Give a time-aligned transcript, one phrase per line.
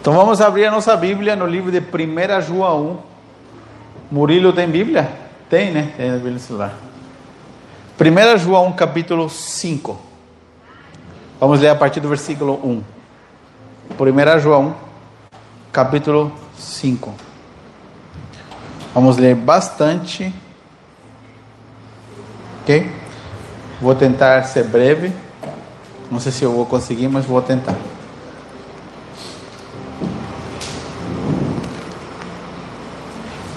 [0.00, 3.00] Então vamos abrir a nossa Bíblia no livro de 1 João.
[4.10, 5.06] Murilo tem Bíblia?
[5.50, 5.92] Tem, né?
[5.94, 6.74] Tem a Bíblia no celular.
[8.00, 10.00] 1 João capítulo 5.
[11.38, 12.82] Vamos ler a partir do versículo 1.
[13.98, 14.74] 1 João
[15.70, 17.14] capítulo 5.
[18.94, 20.34] Vamos ler bastante.
[22.62, 22.90] Ok?
[23.82, 25.12] Vou tentar ser breve.
[26.10, 27.76] Não sei se eu vou conseguir, mas vou tentar.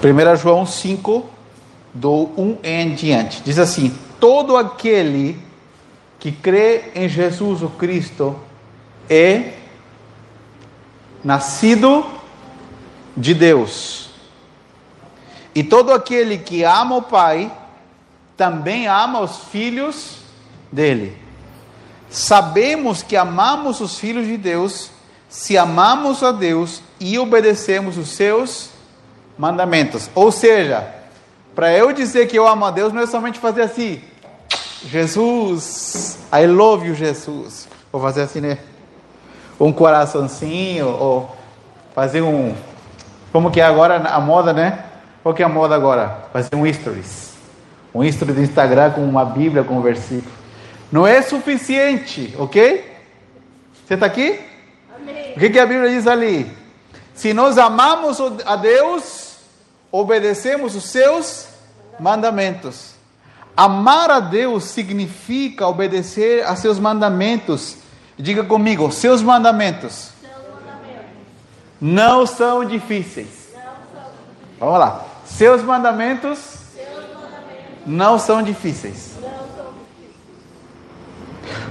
[0.04, 1.24] 1 João 5,
[1.94, 3.40] do 1 em diante.
[3.42, 5.40] Diz assim: Todo aquele
[6.18, 8.38] que crê em Jesus o Cristo
[9.08, 9.54] é
[11.22, 12.04] nascido
[13.16, 14.10] de Deus.
[15.54, 17.50] E todo aquele que ama o Pai
[18.36, 20.18] também ama os filhos
[20.70, 21.16] dele.
[22.10, 24.90] Sabemos que amamos os filhos de Deus
[25.28, 28.70] se amamos a Deus e obedecemos os seus
[29.38, 30.10] mandamentos.
[30.14, 30.86] Ou seja,
[31.54, 34.02] para eu dizer que eu amo a Deus, não é somente fazer assim,
[34.86, 37.68] Jesus, I love you, Jesus.
[37.90, 38.58] Vou fazer assim, né?
[39.58, 41.36] Um coraçãozinho, ou
[41.94, 42.54] fazer um.
[43.32, 44.84] Como que é agora a moda, né?
[45.22, 46.24] Qual que é a moda agora?
[46.32, 47.34] Fazer um stories.
[47.94, 50.32] Um stories do Instagram com uma Bíblia, com um versículo.
[50.92, 52.92] Não é suficiente, ok?
[53.86, 54.40] Você está aqui?
[54.94, 55.32] Amém.
[55.34, 56.50] O que, que a Bíblia diz ali?
[57.14, 59.23] Se nós amamos a Deus,
[59.96, 61.46] obedecemos os seus
[62.00, 62.94] mandamentos.
[63.56, 67.76] Amar a Deus significa obedecer a seus mandamentos.
[68.18, 70.10] Diga comigo, seus mandamentos,
[71.80, 73.28] Não, são difíceis.
[74.58, 75.04] Vamos lá.
[75.24, 76.38] Seus mandamentos,
[77.86, 79.12] Não, são difíceis.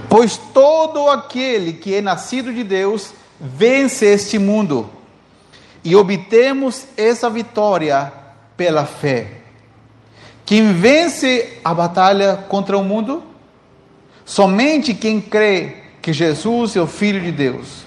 [0.08, 4.88] Pois todo aquele que é nascido de Deus vence este mundo
[5.84, 8.10] e obtemos essa vitória
[8.56, 9.42] pela fé.
[10.46, 13.22] Quem vence a batalha contra o mundo?
[14.24, 17.84] Somente quem crê que Jesus é o Filho de Deus.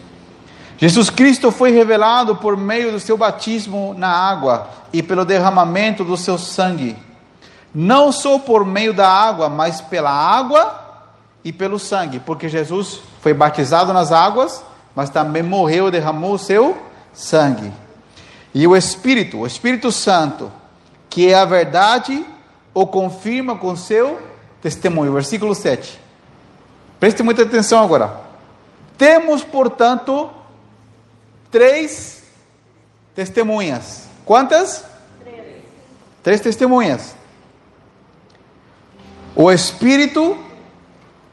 [0.78, 6.16] Jesus Cristo foi revelado por meio do seu batismo na água e pelo derramamento do
[6.16, 6.96] seu sangue.
[7.74, 10.84] Não só por meio da água, mas pela água
[11.44, 14.64] e pelo sangue, porque Jesus foi batizado nas águas,
[14.96, 16.78] mas também morreu e derramou o seu
[17.12, 17.72] sangue.
[18.58, 20.52] E o Espírito, o Espírito Santo,
[21.12, 22.26] que é a verdade,
[22.74, 24.20] o confirma com seu
[24.60, 25.14] testemunho.
[25.14, 26.02] Versículo 7.
[27.00, 28.20] Preste muita atenção agora.
[28.98, 30.32] Temos, portanto,
[31.52, 32.24] três
[33.14, 34.08] testemunhas.
[34.26, 34.84] Quantas?
[35.24, 35.64] Três.
[36.24, 37.16] Três testemunhas.
[39.36, 40.36] O Espírito,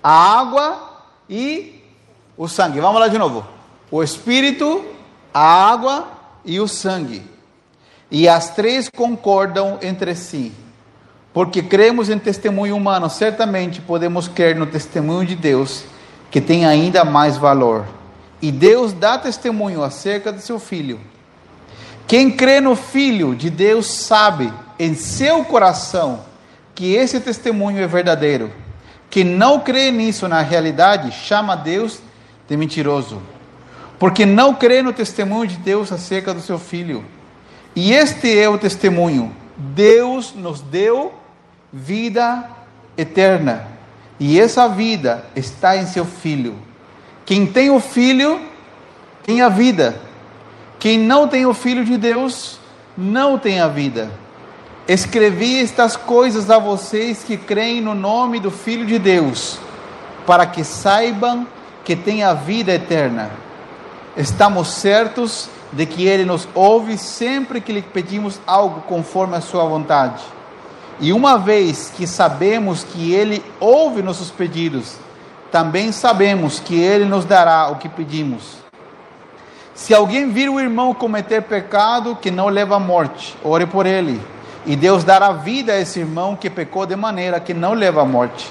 [0.02, 1.82] a água e
[2.36, 2.80] o sangue.
[2.80, 3.46] Vamos lá de novo.
[3.90, 4.84] O Espírito,
[5.32, 6.13] a água
[6.44, 7.22] e o sangue.
[8.10, 10.52] E as três concordam entre si.
[11.32, 15.84] Porque cremos em testemunho humano, certamente podemos crer no testemunho de Deus,
[16.30, 17.86] que tem ainda mais valor.
[18.40, 21.00] E Deus dá testemunho acerca do seu filho.
[22.06, 26.20] Quem crê no filho de Deus sabe em seu coração
[26.74, 28.52] que esse testemunho é verdadeiro.
[29.08, 32.00] Quem não crê nisso na realidade chama Deus
[32.48, 33.33] de mentiroso
[34.04, 37.02] porque não crê no testemunho de Deus acerca do seu filho.
[37.74, 41.14] E este é o testemunho: Deus nos deu
[41.72, 42.46] vida
[42.98, 43.66] eterna,
[44.20, 46.54] e essa vida está em seu filho.
[47.24, 48.42] Quem tem o filho
[49.22, 49.98] tem a vida.
[50.78, 52.60] Quem não tem o filho de Deus
[52.98, 54.10] não tem a vida.
[54.86, 59.58] Escrevi estas coisas a vocês que creem no nome do Filho de Deus,
[60.26, 61.46] para que saibam
[61.82, 63.44] que têm a vida eterna
[64.16, 69.64] estamos certos de que Ele nos ouve sempre que lhe pedimos algo conforme a Sua
[69.64, 70.22] vontade.
[71.00, 74.96] E uma vez que sabemos que Ele ouve nossos pedidos,
[75.50, 78.64] também sabemos que Ele nos dará o que pedimos.
[79.74, 84.20] Se alguém vir o irmão cometer pecado que não leva à morte, ore por ele,
[84.64, 88.04] e Deus dará vida a esse irmão que pecou de maneira que não leva à
[88.04, 88.50] morte.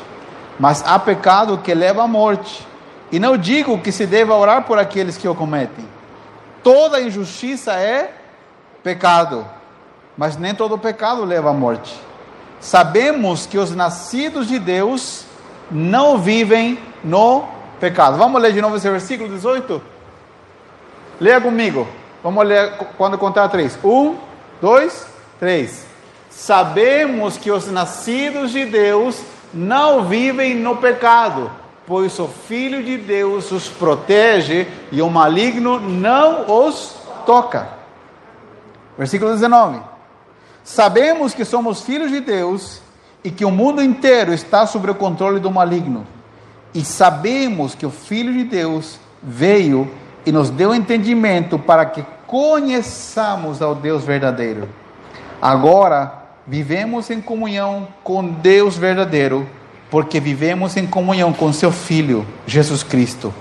[0.60, 2.68] Mas há pecado que leva à morte.
[3.14, 5.88] E não digo que se deva orar por aqueles que o cometem.
[6.64, 8.12] Toda injustiça é
[8.84, 9.46] pecado,
[10.18, 11.96] mas nem todo pecado leva à morte.
[12.60, 15.26] Sabemos que os nascidos de Deus
[15.70, 17.44] não vivem no
[17.80, 18.18] pecado.
[18.18, 19.80] Vamos ler de novo esse versículo 18?
[21.20, 21.88] Leia comigo.
[22.24, 23.78] Vamos ler quando contar três.
[23.84, 24.16] Um,
[24.60, 25.06] dois,
[25.40, 25.86] três.
[26.32, 29.22] Sabemos que os nascidos de Deus
[29.54, 36.68] não vivem no pecado pois o Filho de Deus os protege e o maligno não
[36.68, 36.96] os
[37.26, 37.70] toca.
[38.98, 39.80] Versículo 19.
[40.64, 42.82] Sabemos que somos filhos de Deus
[43.24, 46.06] e que o mundo inteiro está sob o controle do maligno.
[46.74, 49.90] E sabemos que o Filho de Deus veio
[50.26, 54.70] e nos deu entendimento para que conheçamos ao Deus verdadeiro.
[55.42, 59.48] Agora vivemos em comunhão com Deus verdadeiro,
[59.94, 63.32] porque vivemos em comunhão com seu Filho, Jesus Cristo.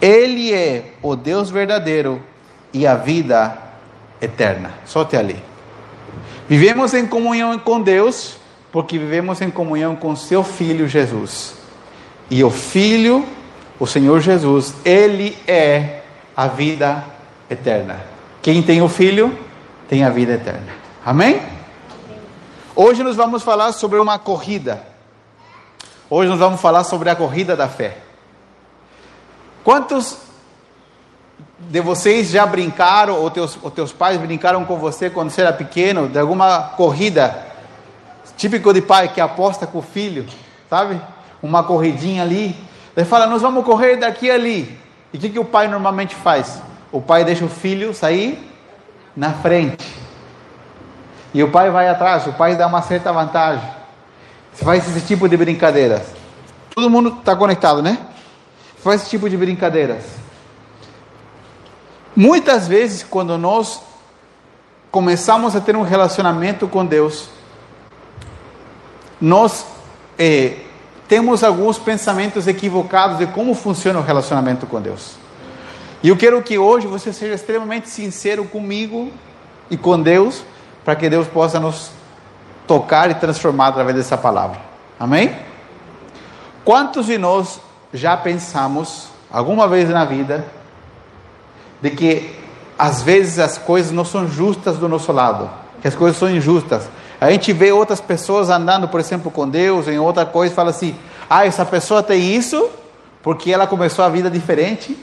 [0.00, 2.22] Ele é o Deus verdadeiro
[2.72, 3.58] e a vida
[4.22, 4.70] eterna.
[4.86, 5.42] Só até ali.
[6.48, 8.36] Vivemos em comunhão com Deus,
[8.70, 11.54] porque vivemos em comunhão com seu Filho Jesus.
[12.30, 13.26] E o Filho,
[13.76, 16.02] o Senhor Jesus, ele é
[16.36, 17.04] a vida
[17.50, 18.00] eterna.
[18.40, 19.36] Quem tem o Filho
[19.88, 20.72] tem a vida eterna.
[21.04, 21.42] Amém?
[22.76, 24.89] Hoje nós vamos falar sobre uma corrida.
[26.12, 27.98] Hoje nós vamos falar sobre a corrida da fé.
[29.62, 30.18] Quantos
[31.56, 35.52] de vocês já brincaram, ou teus, ou teus pais brincaram com você quando você era
[35.52, 37.46] pequeno, de alguma corrida?
[38.36, 40.26] Típico de pai que aposta com o filho,
[40.68, 41.00] sabe?
[41.40, 42.56] Uma corridinha ali.
[42.96, 44.76] Ele fala, nós vamos correr daqui ali.
[45.12, 46.60] E o que, que o pai normalmente faz?
[46.90, 48.52] O pai deixa o filho sair
[49.14, 49.86] na frente.
[51.32, 53.79] E o pai vai atrás, o pai dá uma certa vantagem.
[54.54, 56.02] Você faz esse tipo de brincadeiras.
[56.74, 57.98] Todo mundo está conectado, né?
[58.82, 60.04] Faz esse tipo de brincadeiras.
[62.14, 63.80] Muitas vezes, quando nós
[64.90, 67.28] começamos a ter um relacionamento com Deus,
[69.20, 69.64] nós
[70.18, 70.56] eh,
[71.06, 75.16] temos alguns pensamentos equivocados de como funciona o relacionamento com Deus.
[76.02, 79.12] E eu quero que hoje você seja extremamente sincero comigo
[79.70, 80.42] e com Deus,
[80.84, 81.90] para que Deus possa nos
[82.70, 84.60] tocar e transformar através dessa palavra.
[84.96, 85.36] Amém?
[86.64, 87.58] Quantos de nós
[87.92, 90.46] já pensamos, alguma vez na vida,
[91.82, 92.32] de que
[92.78, 95.50] às vezes as coisas não são justas do nosso lado,
[95.82, 96.88] que as coisas são injustas?
[97.20, 100.70] A gente vê outras pessoas andando, por exemplo, com Deus, em outra coisa, e fala
[100.70, 100.94] assim:
[101.28, 102.70] ah, essa pessoa tem isso
[103.20, 104.96] porque ela começou a vida diferente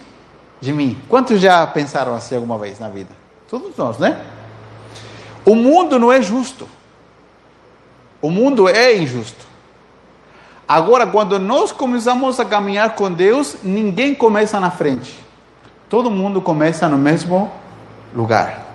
[0.61, 0.97] de mim.
[1.09, 3.11] Quantos já pensaram assim alguma vez na vida?
[3.49, 4.21] Todos nós, né?
[5.43, 6.77] O mundo não é justo.
[8.21, 9.45] O mundo é injusto.
[10.67, 15.17] Agora, quando nós começamos a caminhar com Deus, ninguém começa na frente.
[15.89, 17.51] Todo mundo começa no mesmo
[18.13, 18.65] lugar.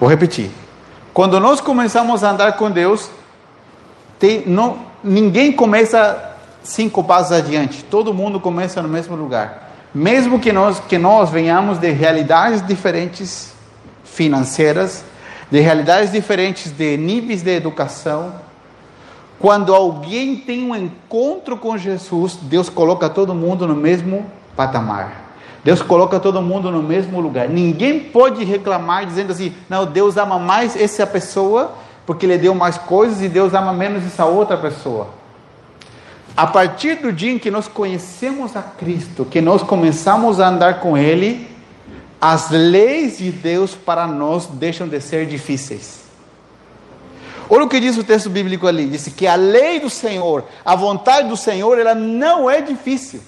[0.00, 0.50] Vou repetir.
[1.12, 3.10] Quando nós começamos a andar com Deus,
[4.18, 7.84] tem, não, ninguém começa cinco passos adiante.
[7.84, 9.62] Todo mundo começa no mesmo lugar
[9.94, 13.52] mesmo que nós, que nós venhamos de realidades diferentes
[14.04, 15.04] financeiras,
[15.52, 18.32] de realidades diferentes de níveis de educação,
[19.38, 24.24] quando alguém tem um encontro com Jesus, Deus coloca todo mundo no mesmo
[24.56, 25.34] patamar.
[25.62, 27.50] Deus coloca todo mundo no mesmo lugar.
[27.50, 31.74] Ninguém pode reclamar dizendo assim: não, Deus ama mais essa pessoa
[32.06, 35.08] porque Ele deu mais coisas e Deus ama menos essa outra pessoa.
[36.34, 40.80] A partir do dia em que nós conhecemos a Cristo, que nós começamos a andar
[40.80, 41.46] com Ele,
[42.24, 46.02] as leis de Deus para nós deixam de ser difíceis.
[47.50, 50.76] Olha o que diz o texto bíblico ali: diz que a lei do Senhor, a
[50.76, 53.20] vontade do Senhor, ela não é difícil.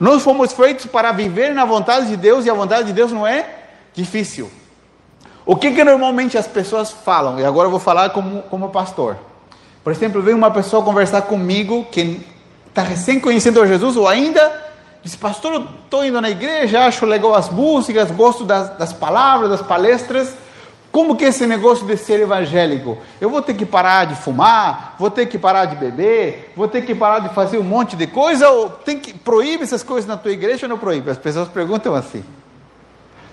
[0.00, 3.26] Nós fomos feitos para viver na vontade de Deus e a vontade de Deus não
[3.26, 3.46] é
[3.92, 4.50] difícil.
[5.44, 7.38] O que, que normalmente as pessoas falam?
[7.38, 9.18] E agora eu vou falar como, como pastor.
[9.84, 12.26] Por exemplo, vem uma pessoa conversar comigo que
[12.68, 14.64] está recém conhecendo Jesus ou ainda
[15.06, 19.62] diz, pastor, estou indo na igreja, acho legal as músicas, gosto das, das palavras, das
[19.62, 20.36] palestras.
[20.90, 22.98] Como que esse negócio de ser evangélico?
[23.20, 26.82] Eu vou ter que parar de fumar, vou ter que parar de beber, vou ter
[26.82, 30.16] que parar de fazer um monte de coisa, ou tem que proíbe essas coisas na
[30.16, 31.10] tua igreja ou não proíbe?
[31.10, 32.24] As pessoas perguntam assim.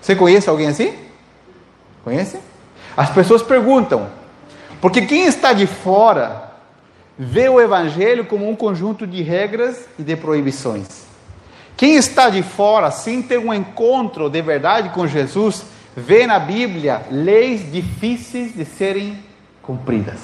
[0.00, 0.94] Você conhece alguém assim?
[2.04, 2.38] Conhece?
[2.96, 4.08] As pessoas perguntam,
[4.80, 6.52] porque quem está de fora
[7.18, 11.03] vê o Evangelho como um conjunto de regras e de proibições.
[11.76, 15.64] Quem está de fora, sem ter um encontro de verdade com Jesus,
[15.96, 19.18] vê na Bíblia leis difíceis de serem
[19.60, 20.20] cumpridas.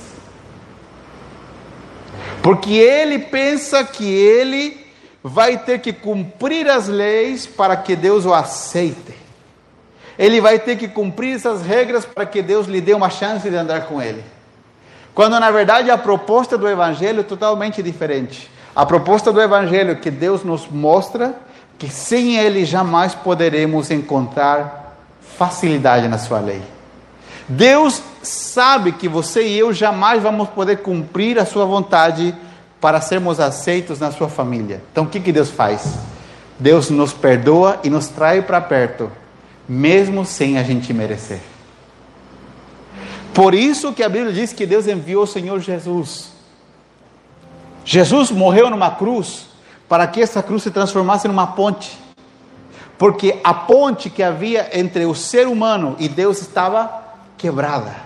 [2.43, 4.87] Porque ele pensa que ele
[5.23, 9.15] vai ter que cumprir as leis para que Deus o aceite.
[10.19, 13.57] Ele vai ter que cumprir essas regras para que Deus lhe dê uma chance de
[13.57, 14.23] andar com ele.
[15.15, 18.51] Quando na verdade a proposta do Evangelho é totalmente diferente.
[18.81, 21.35] A proposta do Evangelho que Deus nos mostra
[21.79, 24.97] que sem Ele jamais poderemos encontrar
[25.37, 26.63] facilidade na Sua lei.
[27.47, 32.35] Deus sabe que você e eu jamais vamos poder cumprir a Sua vontade
[32.81, 34.83] para sermos aceitos na sua família.
[34.91, 35.99] Então o que, que Deus faz?
[36.59, 39.13] Deus nos perdoa e nos traz para perto,
[39.69, 41.41] mesmo sem a gente merecer.
[43.35, 46.30] Por isso que a Bíblia diz que Deus enviou o Senhor Jesus.
[47.85, 49.47] Jesus morreu numa cruz
[49.89, 51.99] para que essa cruz se transformasse numa ponte.
[52.97, 57.03] Porque a ponte que havia entre o ser humano e Deus estava
[57.39, 57.97] quebrada,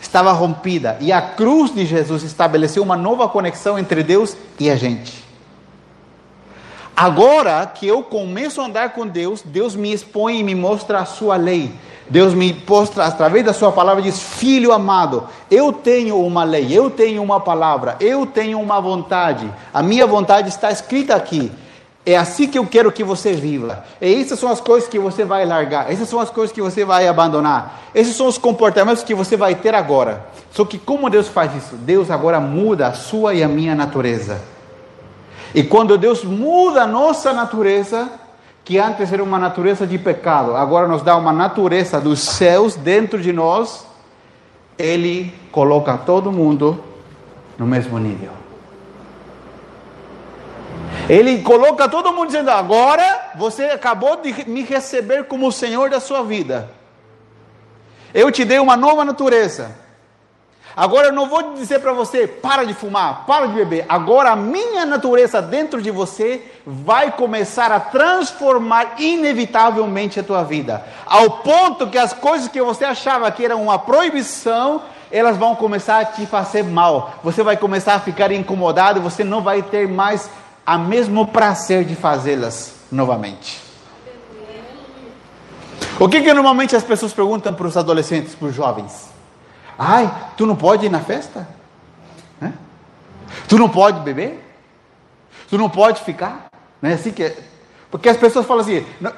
[0.00, 0.98] estava rompida.
[1.00, 5.24] E a cruz de Jesus estabeleceu uma nova conexão entre Deus e a gente.
[6.94, 11.06] Agora que eu começo a andar com Deus, Deus me expõe e me mostra a
[11.06, 11.72] sua lei.
[12.12, 16.90] Deus me mostra através da sua palavra diz: "Filho amado, eu tenho uma lei, eu
[16.90, 19.50] tenho uma palavra, eu tenho uma vontade.
[19.72, 21.50] A minha vontade está escrita aqui.
[22.04, 23.82] É assim que eu quero que você viva.
[23.98, 25.90] E essas são as coisas que você vai largar.
[25.90, 27.80] Essas são as coisas que você vai abandonar.
[27.94, 30.26] Esses são os comportamentos que você vai ter agora.
[30.50, 31.76] Só que como Deus faz isso?
[31.76, 34.38] Deus agora muda a sua e a minha natureza.
[35.54, 38.10] E quando Deus muda a nossa natureza,
[38.64, 43.20] que antes era uma natureza de pecado, agora nos dá uma natureza dos céus dentro
[43.20, 43.86] de nós,
[44.78, 46.82] Ele coloca todo mundo
[47.58, 48.30] no mesmo nível.
[51.08, 56.00] Ele coloca todo mundo dizendo: agora você acabou de me receber como o Senhor da
[56.00, 56.70] sua vida.
[58.14, 59.81] Eu te dei uma nova natureza.
[60.76, 63.84] Agora eu não vou dizer para você, para de fumar, para de beber.
[63.88, 70.84] Agora a minha natureza dentro de você vai começar a transformar inevitavelmente a tua vida.
[71.04, 76.00] Ao ponto que as coisas que você achava que eram uma proibição, elas vão começar
[76.00, 77.14] a te fazer mal.
[77.22, 80.30] Você vai começar a ficar incomodado, você não vai ter mais
[80.64, 83.60] a mesmo prazer de fazê-las novamente.
[86.00, 89.11] O que, que normalmente as pessoas perguntam para os adolescentes, para os jovens?
[89.84, 91.48] Ai, tu não pode ir na festa?
[92.40, 92.52] Né?
[93.48, 94.40] Tu não pode beber?
[95.50, 96.46] Tu não pode ficar?
[96.80, 97.36] Não é assim que é?
[97.90, 99.12] Porque as pessoas falam assim, não,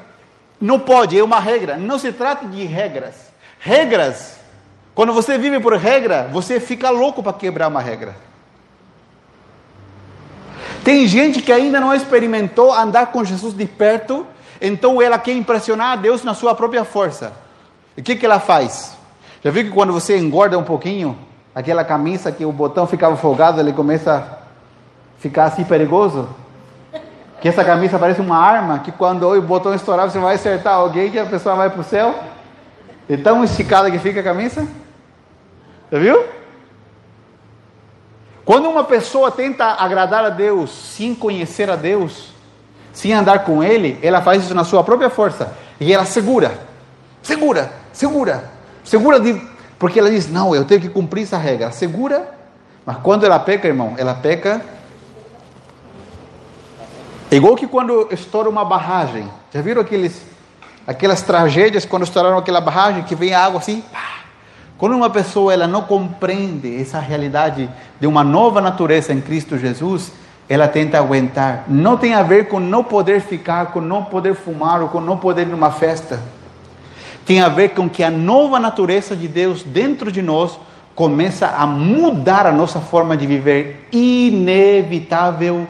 [0.58, 1.76] não pode, é uma regra.
[1.76, 3.14] Não se trata de regras.
[3.60, 4.38] Regras,
[4.94, 8.16] quando você vive por regra, você fica louco para quebrar uma regra.
[10.82, 14.26] Tem gente que ainda não experimentou andar com Jesus de perto,
[14.62, 17.34] então ela quer impressionar a Deus na sua própria força.
[17.98, 18.93] E o que, que ela faz?
[19.44, 21.18] Já viu que quando você engorda um pouquinho,
[21.54, 26.26] aquela camisa que o botão ficava folgado, ele começa a ficar assim perigoso?
[27.42, 31.10] Que essa camisa parece uma arma, que quando o botão estourar você vai acertar alguém
[31.10, 32.14] que a pessoa vai para o céu.
[33.06, 34.66] É tão esticada que fica a camisa.
[35.92, 36.24] Já viu?
[38.46, 42.32] Quando uma pessoa tenta agradar a Deus sem conhecer a Deus,
[42.94, 45.54] sem andar com Ele, ela faz isso na sua própria força.
[45.78, 46.58] E ela segura,
[47.22, 48.53] segura, segura,
[48.84, 49.40] Segura de.
[49.78, 51.72] Porque ela diz: Não, eu tenho que cumprir essa regra.
[51.72, 52.28] Segura.
[52.86, 54.60] Mas quando ela peca, irmão, ela peca.
[57.30, 59.28] Igual que quando estoura uma barragem.
[59.52, 60.20] Já viram aqueles,
[60.86, 63.82] aquelas tragédias quando estouraram aquela barragem que vem a água assim?
[64.76, 70.12] Quando uma pessoa ela não compreende essa realidade de uma nova natureza em Cristo Jesus,
[70.48, 71.64] ela tenta aguentar.
[71.68, 75.16] Não tem a ver com não poder ficar, com não poder fumar ou com não
[75.16, 76.20] poder ir numa festa
[77.24, 80.58] tem a ver com que a nova natureza de Deus dentro de nós
[80.94, 85.66] começa a mudar a nossa forma de viver inevitavelmente.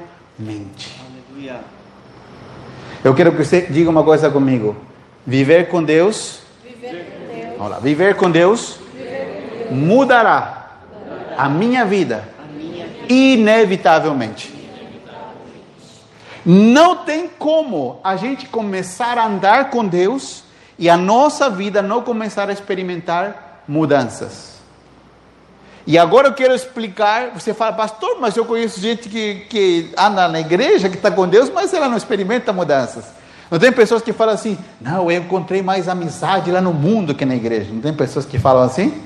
[1.33, 1.61] Aleluia.
[3.03, 4.77] Eu quero que você diga uma coisa comigo.
[5.27, 7.07] Viver com Deus, viver
[7.59, 8.85] com Deus, viver com Deus, viver com Deus
[9.71, 14.53] mudará, mudará a minha vida, a minha vida inevitavelmente.
[16.45, 20.44] Não tem como a gente começar a andar com Deus
[20.79, 24.55] e a nossa vida não começar a experimentar mudanças.
[25.87, 27.31] E agora eu quero explicar.
[27.35, 31.29] Você fala, pastor, mas eu conheço gente que, que anda na igreja, que está com
[31.29, 33.05] Deus, mas ela não experimenta mudanças.
[33.51, 37.25] Não tem pessoas que falam assim, não, eu encontrei mais amizade lá no mundo que
[37.25, 37.71] na igreja.
[37.73, 39.03] Não tem pessoas que falam assim?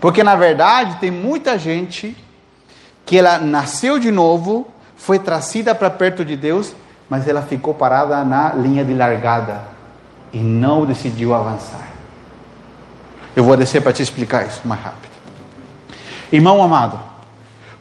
[0.00, 2.16] Porque na verdade tem muita gente
[3.04, 6.74] que ela nasceu de novo, foi trazida para perto de Deus,
[7.08, 9.79] mas ela ficou parada na linha de largada
[10.32, 11.88] e não decidiu avançar.
[13.34, 15.10] Eu vou descer para te explicar isso mais rápido.
[16.32, 16.98] Irmão amado,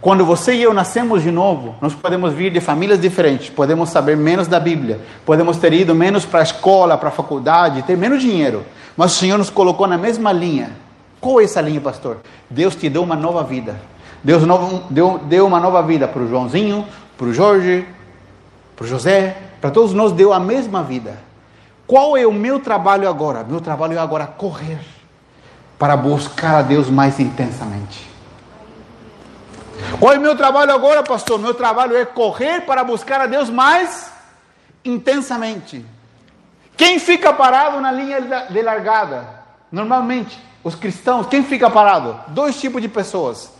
[0.01, 4.15] quando você e eu nascemos de novo, nós podemos vir de famílias diferentes, podemos saber
[4.15, 8.21] menos da Bíblia, podemos ter ido menos para a escola, para a faculdade, ter menos
[8.21, 8.63] dinheiro,
[8.95, 10.71] mas o Senhor nos colocou na mesma linha.
[11.19, 12.17] Qual é essa linha, pastor?
[12.49, 13.75] Deus te deu uma nova vida.
[14.23, 14.43] Deus
[14.89, 16.85] deu, deu uma nova vida para o Joãozinho,
[17.17, 17.85] para o Jorge,
[18.75, 21.17] para o José, para todos nós deu a mesma vida.
[21.89, 23.43] Qual é o meu trabalho agora?
[23.43, 24.79] Meu trabalho é agora correr
[25.79, 28.07] para buscar a Deus mais intensamente.
[29.99, 31.39] Qual é o meu trabalho agora, pastor?
[31.39, 34.11] Meu trabalho é correr para buscar a Deus mais
[34.85, 35.83] intensamente.
[36.77, 39.27] Quem fica parado na linha de largada?
[39.71, 42.19] Normalmente, os cristãos, quem fica parado?
[42.27, 43.51] Dois tipos de pessoas.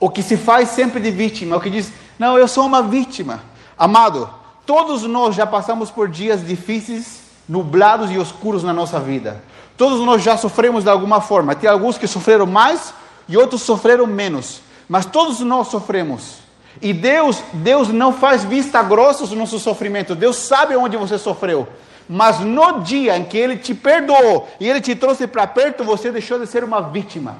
[0.00, 3.44] O que se faz sempre de vítima, o que diz, não, eu sou uma vítima.
[3.78, 4.28] Amado,
[4.66, 9.42] todos nós já passamos por dias difíceis, nublados e escuros na nossa vida.
[9.76, 11.54] Todos nós já sofremos de alguma forma.
[11.54, 12.94] Tem alguns que sofreram mais
[13.28, 14.60] e outros sofreram menos.
[14.88, 16.38] Mas todos nós sofremos.
[16.80, 20.14] E Deus, Deus não faz vista grossa do nosso sofrimento.
[20.14, 21.68] Deus sabe onde você sofreu.
[22.08, 26.10] Mas no dia em que Ele te perdoou e Ele te trouxe para perto, você
[26.10, 27.38] deixou de ser uma vítima.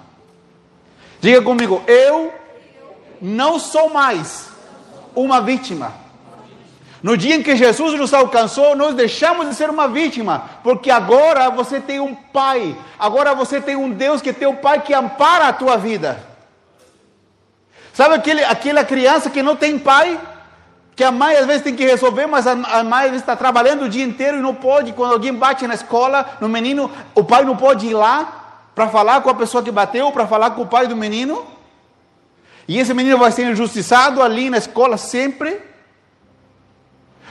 [1.20, 2.32] Diga comigo, eu
[3.20, 4.48] não sou mais
[5.14, 6.05] uma vítima.
[7.06, 11.48] No dia em que Jesus nos alcançou, nós deixamos de ser uma vítima, porque agora
[11.50, 15.46] você tem um pai, agora você tem um Deus que tem um pai que ampara
[15.46, 16.20] a tua vida.
[17.92, 20.20] Sabe aquele, aquela criança que não tem pai?
[20.96, 23.36] Que a mãe às vezes tem que resolver, mas a, a mãe às vezes está
[23.36, 24.92] trabalhando o dia inteiro e não pode.
[24.92, 29.20] Quando alguém bate na escola, no menino, o pai não pode ir lá para falar
[29.20, 31.46] com a pessoa que bateu, para falar com o pai do menino.
[32.66, 35.75] E esse menino vai ser injustiçado ali na escola sempre.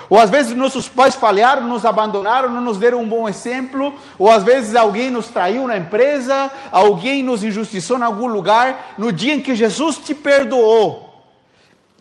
[0.09, 3.93] Ou às vezes nossos pais falharam, nos abandonaram, não nos deram um bom exemplo.
[4.19, 8.93] Ou às vezes alguém nos traiu na empresa, alguém nos injustiçou em algum lugar.
[8.97, 11.05] No dia em que Jesus te perdoou,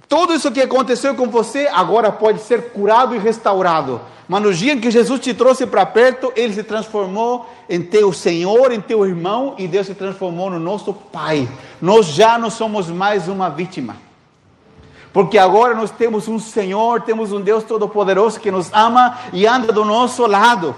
[0.09, 4.01] tudo isso que aconteceu com você agora pode ser curado e restaurado.
[4.29, 8.13] Mas no dia em que Jesus te trouxe para perto, ele se transformou em teu
[8.13, 11.49] Senhor, em teu irmão, e Deus se transformou no nosso Pai.
[11.81, 13.97] Nós já não somos mais uma vítima.
[15.15, 19.73] Porque agora nós temos um Senhor, temos um Deus Todo-Poderoso que nos ama e anda
[19.73, 20.75] do nosso lado.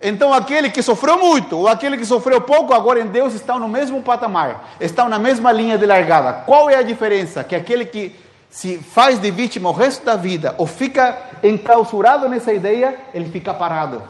[0.00, 3.68] Então, aquele que sofreu muito ou aquele que sofreu pouco, agora em Deus estão no
[3.68, 6.44] mesmo patamar, estão na mesma linha de largada.
[6.46, 7.42] Qual é a diferença?
[7.42, 8.14] Que aquele que
[8.48, 13.52] se faz de vítima o resto da vida ou fica enclausurado nessa ideia, ele fica
[13.52, 14.00] parado.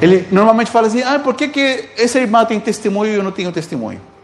[0.00, 3.30] Ele normalmente fala assim: ah, por que, que esse irmão tem testemunho e eu não
[3.30, 4.15] tenho testemunho?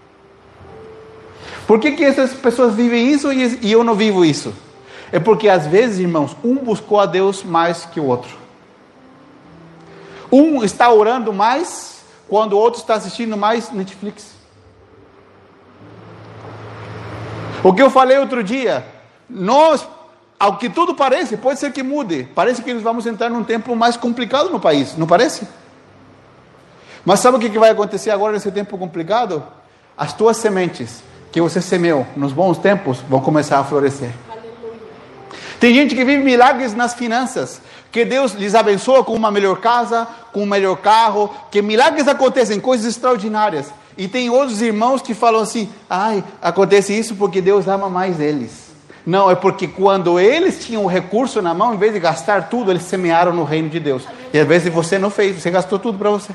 [1.67, 4.53] Por que, que essas pessoas vivem isso e eu não vivo isso?
[5.13, 8.37] É porque às vezes, irmãos, um buscou a Deus mais que o outro.
[10.31, 14.33] Um está orando mais quando o outro está assistindo mais Netflix.
[17.63, 18.85] O que eu falei outro dia,
[19.29, 19.87] nós,
[20.41, 22.27] ao que tudo parece, pode ser que mude.
[22.35, 25.47] Parece que nós vamos entrar num tempo mais complicado no país, não parece?
[27.05, 29.45] Mas sabe o que vai acontecer agora nesse tempo complicado?
[29.97, 34.11] As tuas sementes que você semeou nos bons tempos vão começar a florescer.
[35.59, 40.07] Tem gente que vive milagres nas finanças, que Deus lhes abençoa com uma melhor casa,
[40.33, 43.73] com um melhor carro, que milagres acontecem, coisas extraordinárias.
[43.97, 48.73] E tem outros irmãos que falam assim: ai, acontece isso porque Deus ama mais eles.
[49.05, 52.71] Não, é porque quando eles tinham o recurso na mão, em vez de gastar tudo,
[52.71, 54.05] eles semearam no reino de Deus.
[54.33, 56.33] E às vezes você não fez, você gastou tudo para você.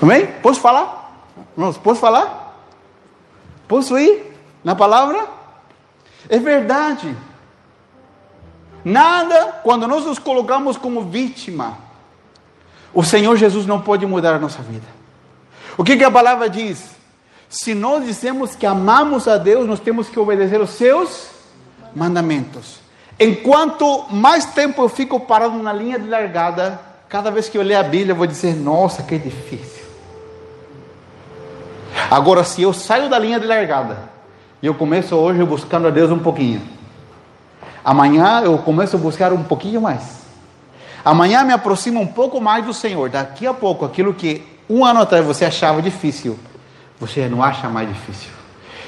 [0.00, 0.26] Amém?
[0.42, 1.26] Posso falar?
[1.56, 2.56] Irmãos, posso falar?
[3.66, 4.32] Posso ir
[4.62, 5.26] na palavra?
[6.28, 7.16] É verdade.
[8.84, 11.76] Nada, quando nós nos colocamos como vítima,
[12.94, 14.86] o Senhor Jesus não pode mudar a nossa vida.
[15.76, 16.90] O que, que a palavra diz?
[17.48, 21.28] Se nós dizemos que amamos a Deus, nós temos que obedecer os seus
[21.94, 22.78] mandamentos.
[23.18, 27.74] Enquanto mais tempo eu fico parado na linha de largada, cada vez que eu ler
[27.74, 29.87] a Bíblia, eu vou dizer: Nossa, que difícil.
[32.10, 33.98] Agora, se eu saio da linha de largada
[34.62, 36.62] e eu começo hoje buscando a Deus um pouquinho,
[37.84, 40.18] amanhã eu começo a buscar um pouquinho mais.
[41.04, 43.08] Amanhã me aproximo um pouco mais do Senhor.
[43.08, 46.38] Daqui a pouco, aquilo que um ano atrás você achava difícil,
[46.98, 48.30] você não acha mais difícil.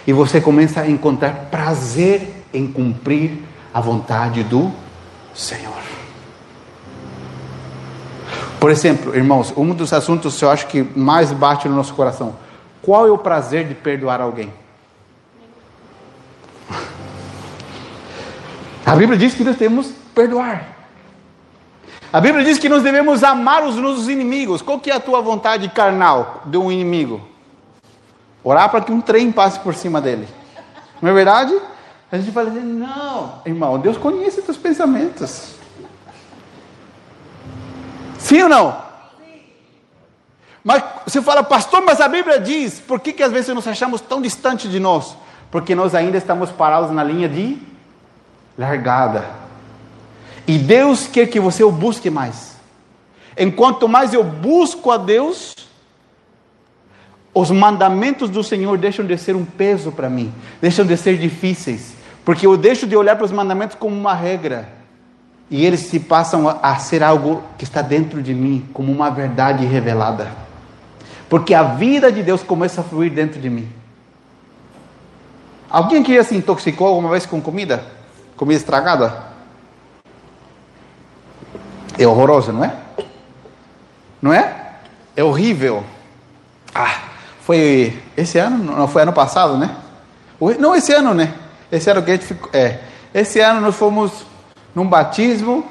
[0.07, 3.43] E você começa a encontrar prazer em cumprir
[3.73, 4.73] a vontade do
[5.35, 5.81] Senhor.
[8.59, 12.35] Por exemplo, irmãos, um dos assuntos que eu acho que mais bate no nosso coração
[12.83, 14.53] qual é o prazer de perdoar alguém?
[18.85, 20.67] A Bíblia diz que nós temos que perdoar.
[22.13, 24.63] A Bíblia diz que nós devemos amar os nossos inimigos.
[24.63, 27.21] Qual que é a tua vontade carnal de um inimigo?
[28.43, 30.27] Orar para que um trem passe por cima dele.
[31.01, 31.57] Não é verdade?
[32.11, 35.55] A gente fala assim, não, irmão, Deus conhece teus pensamentos.
[38.19, 38.90] Sim ou não?
[40.63, 44.01] Mas você fala, pastor, mas a Bíblia diz, por que, que às vezes nos achamos
[44.01, 45.17] tão distantes de nós?
[45.51, 47.59] Porque nós ainda estamos parados na linha de
[48.57, 49.25] largada.
[50.47, 52.57] E Deus quer que você o busque mais.
[53.39, 55.55] enquanto mais eu busco a Deus,
[57.33, 61.95] os mandamentos do Senhor deixam de ser um peso para mim, deixam de ser difíceis,
[62.25, 64.69] porque eu deixo de olhar para os mandamentos como uma regra
[65.51, 69.65] e eles se passam a ser algo que está dentro de mim, como uma verdade
[69.65, 70.50] revelada.
[71.31, 73.71] Porque a vida de Deus começa a fluir dentro de mim.
[75.71, 77.85] Alguém aqui já se intoxicou alguma vez com comida?
[78.37, 79.31] Comida estragada?
[81.97, 82.77] É horroroso, não é?
[84.21, 84.73] Não é?
[85.15, 85.85] É horrível.
[86.75, 86.99] Ah,
[87.43, 88.59] foi esse ano?
[88.77, 89.77] Não foi ano passado, né?
[90.59, 91.33] Não, esse ano, né?
[91.71, 92.51] Esse ano que a gente ficou.
[92.53, 92.81] É.
[93.15, 94.27] Esse ano nós fomos
[94.75, 95.65] num batismo,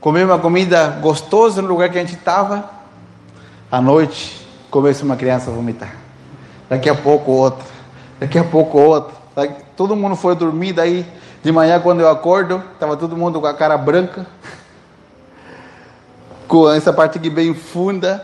[0.00, 2.81] comer uma comida gostosa no lugar que a gente estava.
[3.72, 5.94] À noite, começa uma criança a vomitar.
[6.68, 7.64] Daqui a pouco outra.
[8.20, 9.14] Daqui a pouco outra.
[9.74, 11.06] Todo mundo foi dormir, daí
[11.42, 14.26] de manhã quando eu acordo, estava todo mundo com a cara branca.
[16.46, 18.22] Com essa parte aqui bem funda.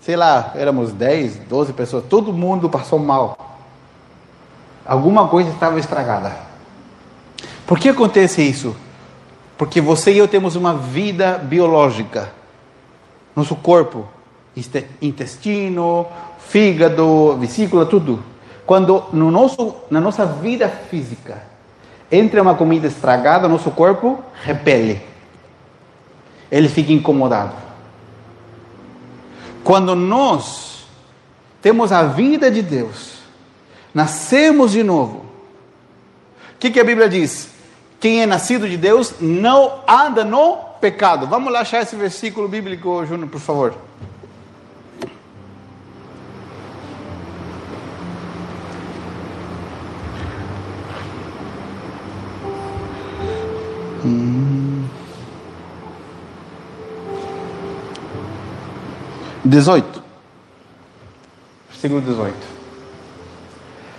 [0.00, 2.04] Sei lá, éramos 10, 12 pessoas.
[2.08, 3.36] Todo mundo passou mal.
[4.86, 6.34] Alguma coisa estava estragada.
[7.66, 8.74] Por que acontece isso?
[9.58, 12.32] Porque você e eu temos uma vida biológica.
[13.36, 14.08] Nosso corpo,
[15.00, 16.06] intestino,
[16.38, 18.22] fígado, vesícula, tudo.
[18.66, 21.42] Quando no nosso, na nossa vida física
[22.10, 25.00] entra uma comida estragada, nosso corpo repele.
[26.50, 27.54] Ele fica incomodado.
[29.64, 30.86] Quando nós
[31.62, 33.20] temos a vida de Deus,
[33.94, 35.18] nascemos de novo,
[36.54, 37.48] o que, que a Bíblia diz?
[37.98, 41.26] Quem é nascido de Deus não anda no pecado.
[41.26, 43.74] Vamos lá achar esse versículo bíblico, Júnior, por favor.
[59.52, 60.02] 18.
[61.68, 62.34] Versículo 18.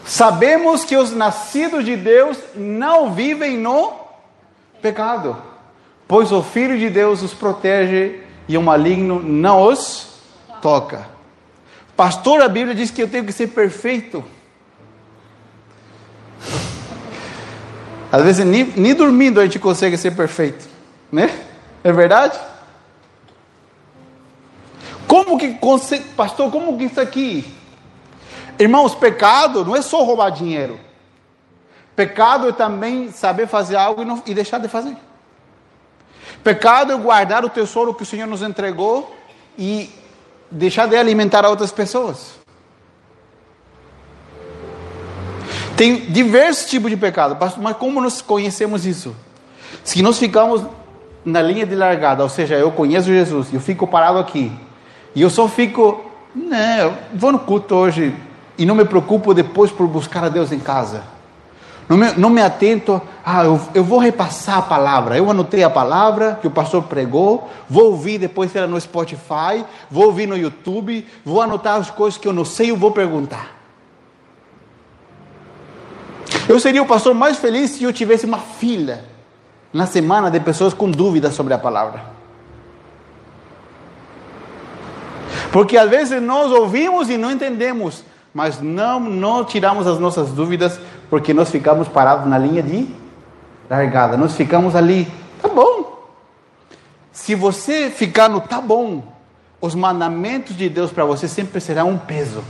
[0.03, 3.93] Sabemos que os nascidos de Deus não vivem no
[4.81, 5.37] pecado,
[6.07, 10.19] pois o Filho de Deus os protege e o maligno não os
[10.61, 11.07] toca.
[11.95, 14.23] Pastor, a Bíblia diz que eu tenho que ser perfeito.
[18.11, 20.67] Às vezes nem, nem dormindo a gente consegue ser perfeito,
[21.11, 21.29] né?
[21.83, 22.39] É verdade?
[25.07, 25.57] Como que,
[26.15, 27.53] pastor, como que isso aqui
[28.57, 30.79] Irmãos, pecado não é só roubar dinheiro.
[31.95, 34.95] Pecado é também saber fazer algo e, não, e deixar de fazer.
[36.43, 39.15] Pecado é guardar o tesouro que o Senhor nos entregou
[39.57, 39.89] e
[40.49, 42.33] deixar de alimentar outras pessoas.
[45.75, 49.15] Tem diversos tipos de pecado, mas como nós conhecemos isso?
[49.83, 50.63] Se nós ficamos
[51.25, 54.51] na linha de largada, ou seja, eu conheço Jesus, eu fico parado aqui,
[55.15, 56.03] e eu só fico,
[56.35, 58.15] não, vou no culto hoje,
[58.57, 61.03] e não me preocupo depois por buscar a Deus em casa.
[61.87, 65.17] Não me, não me atento, ah, eu, eu, vou repassar a palavra.
[65.17, 70.05] Eu anotei a palavra que o pastor pregou, vou ouvir depois ela no Spotify, vou
[70.05, 73.53] ouvir no YouTube, vou anotar as coisas que eu não sei e vou perguntar.
[76.47, 79.01] Eu seria o pastor mais feliz se eu tivesse uma fila
[79.71, 82.22] na semana de pessoas com dúvidas sobre a palavra.
[85.53, 90.79] Porque às vezes nós ouvimos e não entendemos mas não, não tiramos as nossas dúvidas
[91.09, 92.87] porque nós ficamos parados na linha de
[93.69, 94.17] largada.
[94.17, 95.07] Nós ficamos ali,
[95.41, 96.09] tá bom.
[97.11, 99.03] Se você ficar no tá bom,
[99.61, 102.43] os mandamentos de Deus para você sempre serão um peso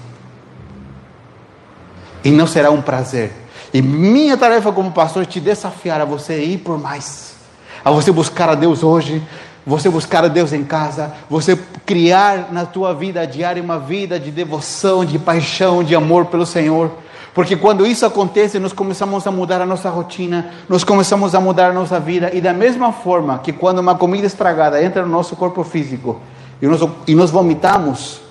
[2.23, 3.33] e não será um prazer.
[3.73, 7.35] E minha tarefa como pastor é te desafiar a você ir por mais,
[7.83, 9.21] a você buscar a Deus hoje,
[9.65, 14.31] você buscar a Deus em casa, você criar na tua vida diária uma vida de
[14.31, 16.91] devoção, de paixão, de amor pelo Senhor.
[17.33, 21.69] Porque quando isso acontece, nós começamos a mudar a nossa rotina, nós começamos a mudar
[21.69, 25.35] a nossa vida, e da mesma forma que quando uma comida estragada entra no nosso
[25.35, 26.19] corpo físico
[26.61, 28.21] e nós, e nós vomitamos,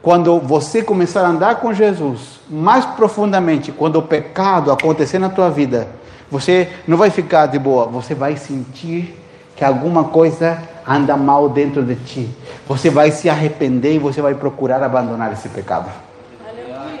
[0.00, 5.50] quando você começar a andar com Jesus mais profundamente, quando o pecado acontecer na tua
[5.50, 5.88] vida,
[6.30, 9.25] você não vai ficar de boa, você vai sentir
[9.56, 12.28] que alguma coisa anda mal dentro de ti.
[12.68, 15.90] Você vai se arrepender e você vai procurar abandonar esse pecado.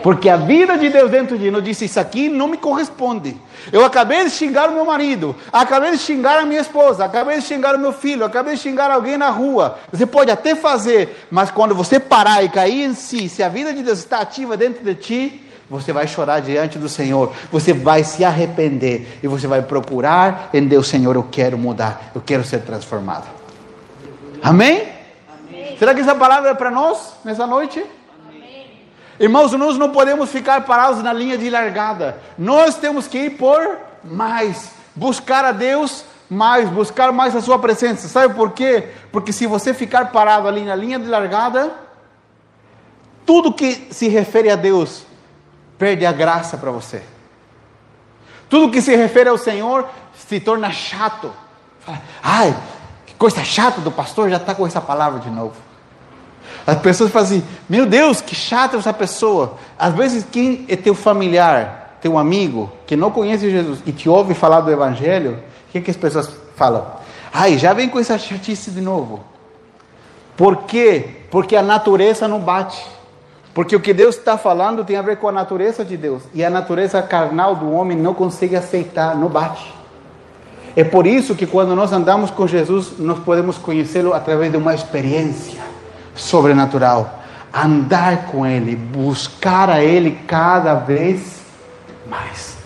[0.02, 3.36] Porque a vida de Deus dentro de nós disse: Isso aqui não me corresponde.
[3.72, 7.42] Eu acabei de xingar o meu marido, acabei de xingar a minha esposa, acabei de
[7.42, 9.78] xingar o meu filho, acabei de xingar alguém na rua.
[9.90, 13.72] Você pode até fazer, mas quando você parar e cair em si, se a vida
[13.72, 18.04] de Deus está ativa dentro de ti, você vai chorar diante do Senhor, você vai
[18.04, 22.60] se arrepender e você vai procurar em Deus, Senhor, eu quero mudar, eu quero ser
[22.62, 23.26] transformado.
[24.42, 24.88] Amém?
[25.78, 27.84] Será que essa palavra é para nós nessa noite?
[29.18, 32.18] Irmãos, nós não podemos ficar parados na linha de largada.
[32.38, 38.08] Nós temos que ir por mais, buscar a Deus mais, buscar mais a sua presença.
[38.08, 38.88] Sabe por quê?
[39.10, 41.72] Porque se você ficar parado ali na linha de largada,
[43.24, 45.05] tudo que se refere a Deus
[45.78, 47.02] perde a graça para você.
[48.48, 51.32] Tudo que se refere ao Senhor se torna chato.
[52.22, 52.56] Ai,
[53.04, 55.54] que coisa chata do pastor, já está com essa palavra de novo.
[56.66, 59.56] As pessoas falam assim: Meu Deus, que chata essa pessoa.
[59.78, 64.34] Às vezes, quem é teu familiar, teu amigo, que não conhece Jesus e te ouve
[64.34, 66.86] falar do Evangelho, o que, que as pessoas falam?
[67.32, 69.22] Ai, já vem com essa chatice de novo.
[70.36, 71.22] Por quê?
[71.30, 72.84] Porque a natureza não bate.
[73.56, 76.22] Porque o que Deus está falando tem a ver com a natureza de Deus.
[76.34, 79.72] E a natureza carnal do homem não consegue aceitar, não bate.
[80.76, 84.74] É por isso que quando nós andamos com Jesus, nós podemos conhecê-lo através de uma
[84.74, 85.62] experiência
[86.14, 87.22] sobrenatural.
[87.50, 91.40] Andar com Ele, buscar a Ele cada vez
[92.10, 92.58] mais.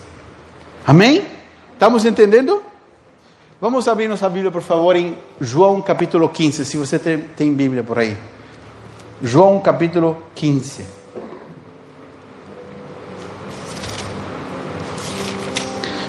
[0.85, 1.25] Amém?
[1.71, 2.61] Estamos entendendo?
[3.61, 7.81] Vamos abrir nossa Bíblia, por favor, em João capítulo 15, se você tem, tem Bíblia
[7.81, 8.17] por aí.
[9.23, 10.83] João capítulo 15.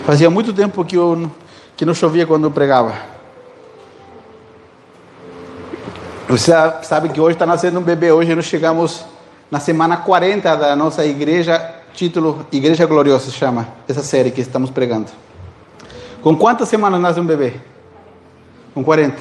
[0.06, 1.30] Fazia muito tempo que, eu,
[1.76, 2.94] que não chovia quando eu pregava.
[6.26, 8.10] Você sabe que hoje está nascendo um bebê.
[8.10, 9.04] Hoje nós chegamos
[9.50, 14.70] na semana 40 da nossa igreja, título Igreja Gloriosa se chama, essa série que estamos
[14.70, 15.10] pregando.
[16.22, 17.60] Com quantas semanas nasce um bebê?
[18.72, 19.18] Com 40.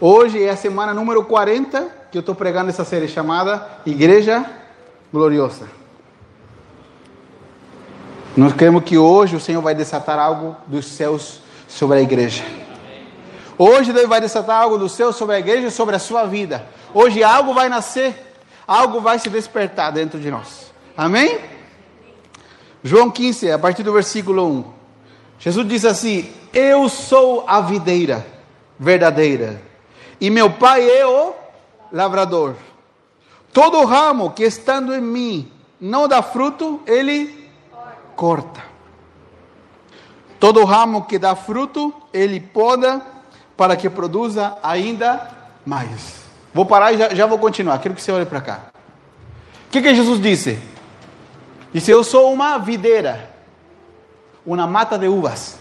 [0.00, 4.44] Hoje é a semana número 40 que eu estou pregando essa série chamada Igreja
[5.12, 5.68] Gloriosa.
[8.36, 12.44] Nós queremos que hoje o Senhor vai desatar algo dos céus sobre a igreja.
[13.58, 16.64] Hoje Deus vai desatar algo do céu sobre a igreja sobre a sua vida.
[16.94, 18.14] Hoje algo vai nascer,
[18.66, 20.72] algo vai se despertar dentro de nós.
[20.96, 21.38] Amém?
[22.82, 24.64] João 15, a partir do versículo 1.
[25.40, 28.24] Jesus diz assim: Eu sou a videira
[28.78, 29.60] verdadeira,
[30.20, 31.34] e meu pai é o
[31.92, 32.54] lavrador.
[33.52, 37.50] Todo ramo que estando em mim não dá fruto, ele
[38.14, 38.62] corta.
[40.38, 43.02] Todo ramo que dá fruto, ele poda
[43.56, 45.30] para que produza ainda
[45.66, 46.18] mais.
[46.54, 47.78] Vou parar e já, já vou continuar.
[47.78, 48.60] Quero que você olhe para cá.
[49.66, 50.58] O que, que Jesus disse?
[51.72, 53.30] Disse: Eu sou uma videira,
[54.46, 55.58] uma mata de uvas.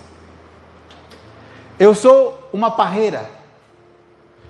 [1.80, 3.30] Eu sou uma parreira.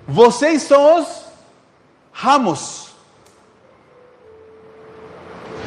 [0.06, 1.27] Vocês são os
[2.18, 2.88] ramos.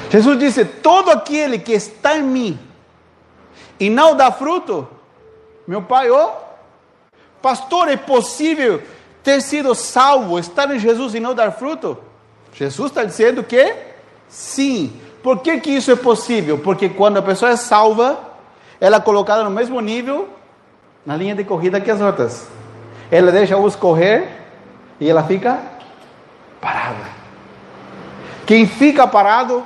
[0.09, 2.59] Jesus disse: Todo aquele que está em mim
[3.79, 4.87] e não dá fruto,
[5.65, 6.31] meu Pai, oh,
[7.41, 8.83] pastor, é possível
[9.23, 11.97] ter sido salvo, estar em Jesus e não dar fruto?
[12.53, 13.73] Jesus está dizendo que
[14.27, 14.91] sim.
[15.23, 16.57] Por que, que isso é possível?
[16.57, 18.19] Porque quando a pessoa é salva,
[18.79, 20.27] ela é colocada no mesmo nível
[21.05, 22.47] na linha de corrida que as outras.
[23.09, 24.27] Ela deixa os correr
[24.99, 25.80] e ela fica
[26.61, 27.09] parada.
[28.45, 29.65] Quem fica parado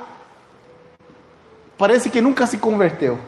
[1.76, 3.18] parece que nunca se converteu.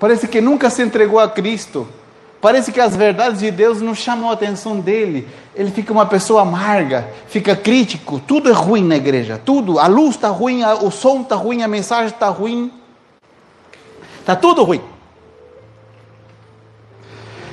[0.00, 1.86] Parece que nunca se entregou a Cristo.
[2.40, 5.28] Parece que as verdades de Deus não chamam a atenção dele.
[5.54, 8.20] Ele fica uma pessoa amarga, fica crítico.
[8.20, 9.40] Tudo é ruim na igreja.
[9.42, 9.78] Tudo.
[9.78, 12.70] A luz está ruim, o som está ruim, a mensagem está ruim.
[14.20, 14.82] Está tudo ruim.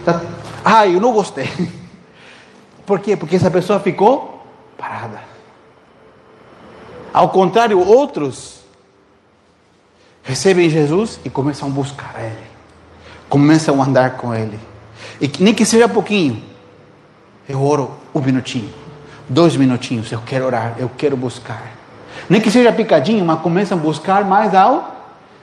[0.03, 0.21] Tá...
[0.63, 1.49] Ah, eu não gostei.
[2.85, 3.15] Por quê?
[3.15, 4.45] Porque essa pessoa ficou
[4.77, 5.30] parada.
[7.13, 8.61] Ao contrário, outros
[10.23, 12.47] recebem Jesus e começam a buscar Ele,
[13.27, 14.59] começam a andar com Ele,
[15.19, 16.41] e nem que seja pouquinho,
[17.49, 18.73] eu oro um minutinho,
[19.27, 21.71] dois minutinhos, eu quero orar, eu quero buscar,
[22.29, 24.95] nem que seja picadinho, mas começam a buscar mais ao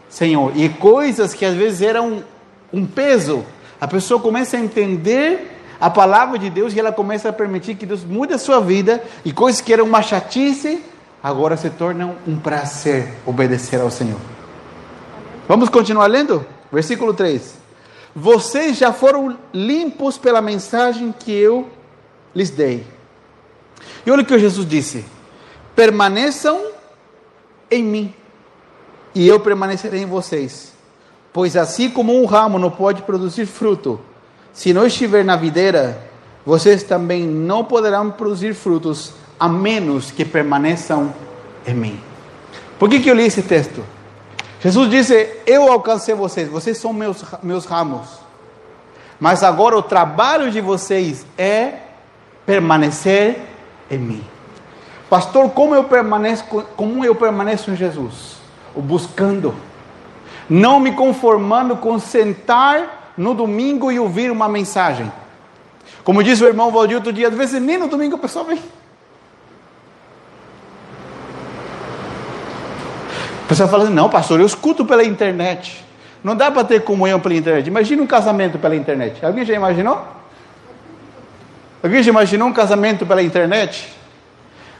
[0.08, 2.24] Senhor, e coisas que às vezes eram
[2.72, 3.44] um peso,
[3.80, 7.86] a pessoa começa a entender a palavra de Deus e ela começa a permitir que
[7.86, 10.82] Deus mude a sua vida e coisas que eram uma chatice
[11.22, 14.20] agora se tornam um prazer obedecer ao Senhor.
[15.46, 16.44] Vamos continuar lendo?
[16.70, 17.56] Versículo 3.
[18.14, 21.68] Vocês já foram limpos pela mensagem que eu
[22.34, 22.86] lhes dei.
[24.04, 25.04] E olha o que Jesus disse:
[25.74, 26.60] permaneçam
[27.70, 28.14] em mim,
[29.14, 30.72] e eu permanecerei em vocês.
[31.32, 34.00] Pois assim como um ramo não pode produzir fruto,
[34.52, 36.02] se não estiver na videira,
[36.44, 41.12] vocês também não poderão produzir frutos a menos que permaneçam
[41.66, 42.00] em mim.
[42.78, 43.84] Por que, que eu li esse texto?
[44.60, 48.18] Jesus disse: Eu alcancei vocês, vocês são meus, meus ramos.
[49.20, 51.74] Mas agora o trabalho de vocês é
[52.46, 53.40] permanecer
[53.90, 54.24] em mim.
[55.10, 56.44] Pastor, como eu permaneço,
[56.76, 58.36] como eu permaneço em Jesus?
[58.74, 59.54] O buscando,
[60.48, 65.10] não me conformando com sentar no domingo e ouvir uma mensagem.
[66.04, 68.62] Como disse o irmão Valdir outro dia, às vezes nem no domingo a pessoa vem.
[73.48, 75.84] Pessoa fala assim, não, pastor, eu escuto pela internet.
[76.22, 77.66] Não dá para ter comunhão pela internet.
[77.66, 79.24] Imagina um casamento pela internet.
[79.24, 80.06] Alguém já imaginou?
[81.82, 83.88] Alguém já imaginou um casamento pela internet?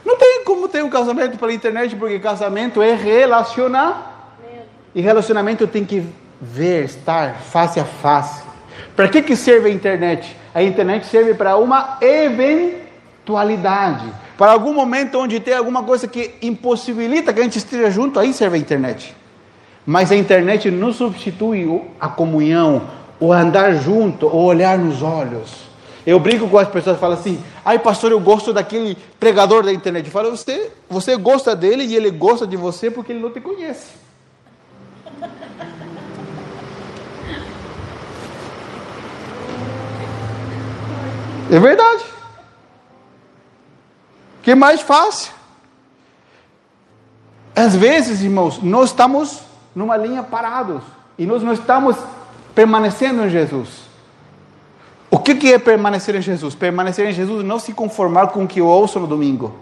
[0.05, 4.35] Não tem como ter um casamento pela internet, porque casamento é relacionar.
[4.93, 6.05] E relacionamento tem que
[6.39, 8.43] ver, estar face a face.
[8.95, 10.35] Para que, que serve a internet?
[10.53, 14.05] A internet serve para uma eventualidade.
[14.39, 18.33] Para algum momento onde tem alguma coisa que impossibilita que a gente esteja junto, aí
[18.33, 19.13] serve a internet.
[19.85, 22.83] Mas a internet não substitui a comunhão,
[23.19, 25.67] o andar junto, o olhar nos olhos.
[26.07, 29.73] Eu brinco com as pessoas e falo assim: ai, pastor, eu gosto daquele pregador da
[29.73, 30.05] internet.
[30.05, 33.41] Eu falo, você, você gosta dele e ele gosta de você porque ele não te
[33.41, 33.89] conhece.
[41.51, 42.18] É verdade.
[44.41, 45.33] Que mais fácil.
[47.55, 49.41] Às vezes, irmãos, nós estamos
[49.75, 50.81] numa linha parados
[51.17, 51.97] e nós não estamos
[52.55, 53.89] permanecendo em Jesus.
[55.11, 56.53] O que, é permanecer em Jesus?
[56.53, 59.55] Permanecer em Jesus não se conformar com o que eu ouço no domingo.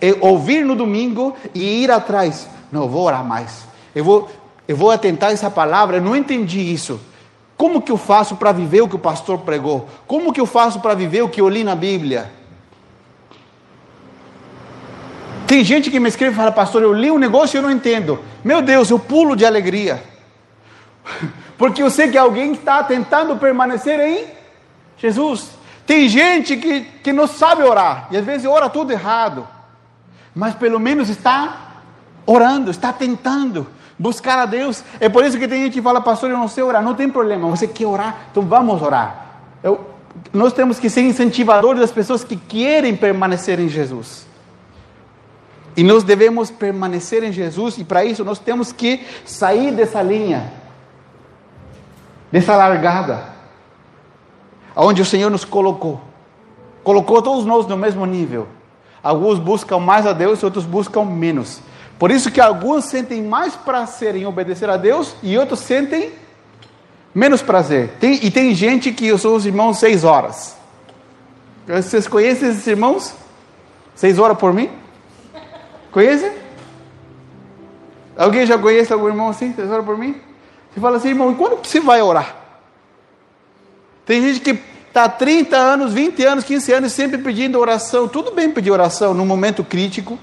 [0.00, 2.48] É ouvir no domingo e ir atrás.
[2.72, 3.66] Não, vou orar mais.
[3.94, 4.30] Eu vou,
[4.66, 5.98] eu vou atentar essa palavra.
[5.98, 7.00] Eu não entendi isso.
[7.56, 9.88] Como que eu faço para viver o que o pastor pregou?
[10.06, 12.30] Como que eu faço para viver o que eu li na Bíblia?
[15.46, 17.70] Tem gente que me escreve e fala, pastor, eu li um negócio e eu não
[17.70, 18.18] entendo.
[18.42, 20.02] Meu Deus, eu pulo de alegria.
[21.58, 24.26] Porque eu sei que alguém está tentando permanecer em
[24.96, 25.50] Jesus.
[25.86, 29.46] Tem gente que, que não sabe orar, e às vezes ora tudo errado,
[30.34, 31.82] mas pelo menos está
[32.26, 33.66] orando, está tentando
[33.98, 34.82] buscar a Deus.
[34.98, 36.82] É por isso que tem gente que fala, pastor, eu não sei orar.
[36.82, 38.26] Não tem problema, você quer orar?
[38.30, 39.26] Então vamos orar.
[39.62, 39.88] Eu,
[40.32, 44.26] nós temos que ser incentivadores das pessoas que querem permanecer em Jesus.
[45.76, 50.52] E nós devemos permanecer em Jesus, e para isso nós temos que sair dessa linha,
[52.30, 53.34] dessa largada
[54.76, 56.00] onde o Senhor nos colocou.
[56.82, 58.48] Colocou todos nós no mesmo nível.
[59.02, 61.60] Alguns buscam mais a Deus, outros buscam menos.
[61.98, 66.12] Por isso que alguns sentem mais prazer em obedecer a Deus e outros sentem
[67.14, 67.92] menos prazer.
[68.00, 70.56] Tem, e tem gente que eu sou os irmãos seis horas.
[71.66, 73.14] Vocês conhecem esses irmãos?
[73.94, 74.70] Seis horas por mim?
[75.94, 76.32] Conhecem?
[78.16, 79.54] Alguém já conhece algum irmão assim?
[79.54, 80.20] Seis horas por mim?
[80.72, 82.34] Você fala assim, irmão, e quando você vai orar?
[84.04, 88.08] Tem gente que está 30 anos, 20 anos, 15 anos sempre pedindo oração.
[88.08, 90.18] Tudo bem pedir oração num momento crítico.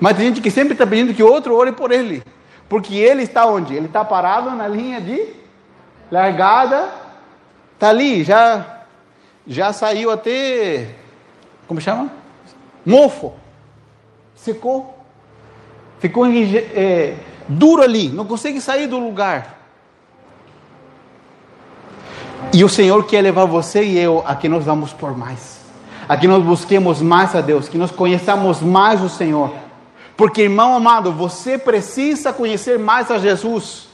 [0.00, 2.24] Mas tem gente que sempre está pedindo que outro ore por ele.
[2.68, 3.72] Porque ele está onde?
[3.72, 5.28] Ele está parado na linha de
[6.10, 6.88] largada.
[7.74, 8.82] Está ali, já,
[9.46, 10.88] já saiu até.
[11.68, 12.10] Como chama?
[12.84, 13.41] Mofo.
[14.44, 14.98] Secou.
[16.00, 17.14] Ficou é,
[17.48, 18.08] duro ali.
[18.08, 19.62] Não consegue sair do lugar.
[22.52, 25.60] E o Senhor quer levar você e eu a que nós vamos por mais,
[26.06, 29.54] a que nós busquemos mais a Deus, que nós conheçamos mais o Senhor.
[30.16, 33.88] Porque, irmão amado, você precisa conhecer mais a Jesus.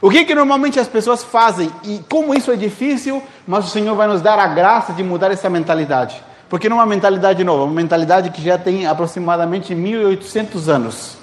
[0.00, 1.70] O que, que normalmente as pessoas fazem?
[1.82, 5.30] E como isso é difícil, mas o Senhor vai nos dar a graça de mudar
[5.30, 6.22] essa mentalidade.
[6.50, 11.16] Porque não é uma mentalidade nova, é uma mentalidade que já tem aproximadamente 1800 anos.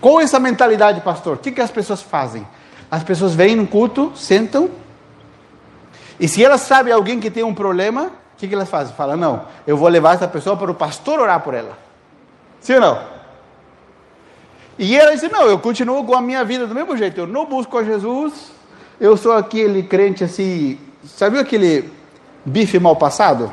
[0.00, 1.36] É essa mentalidade, pastor?
[1.36, 2.46] O que, que as pessoas fazem?
[2.88, 4.70] As pessoas vêm no culto, sentam,
[6.20, 8.94] e se elas sabem alguém que tem um problema, o que, que elas fazem?
[8.94, 11.78] Falam, não, eu vou levar essa pessoa para o pastor orar por ela.
[12.60, 12.98] Sim ou não?
[14.78, 17.46] E ela disse, não, eu continuo com a minha vida do mesmo jeito, eu não
[17.46, 18.52] busco a Jesus,
[19.00, 21.90] eu sou aquele crente assim, sabe aquele
[22.44, 23.52] bife mal passado?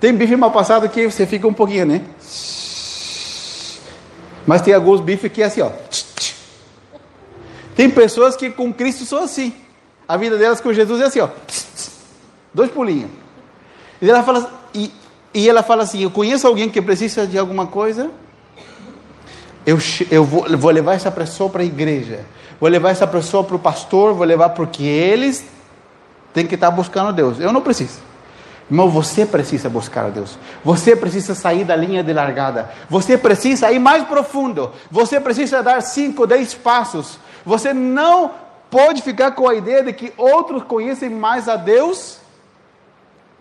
[0.00, 2.02] Tem bife mal passado que você fica um pouquinho, né?
[4.46, 5.70] Mas tem alguns bifes que é assim, ó.
[7.74, 9.54] Tem pessoas que com Cristo são assim.
[10.06, 11.28] A vida delas com Jesus é assim, ó.
[12.52, 13.10] Dois pulinhos.
[14.00, 14.92] E ela fala, e,
[15.32, 18.10] e ela fala assim: Eu conheço alguém que precisa de alguma coisa.
[19.66, 19.78] Eu,
[20.10, 22.24] eu vou, vou levar essa pessoa para a igreja.
[22.60, 24.14] Vou levar essa pessoa para o pastor.
[24.14, 25.44] Vou levar porque eles
[26.34, 27.40] têm que estar buscando Deus.
[27.40, 27.98] Eu não preciso.
[28.70, 30.38] Irmão, você precisa buscar a Deus.
[30.64, 32.70] Você precisa sair da linha de largada.
[32.88, 34.72] Você precisa ir mais profundo.
[34.90, 37.18] Você precisa dar cinco, dez passos.
[37.44, 38.30] Você não
[38.70, 42.18] pode ficar com a ideia de que outros conhecem mais a Deus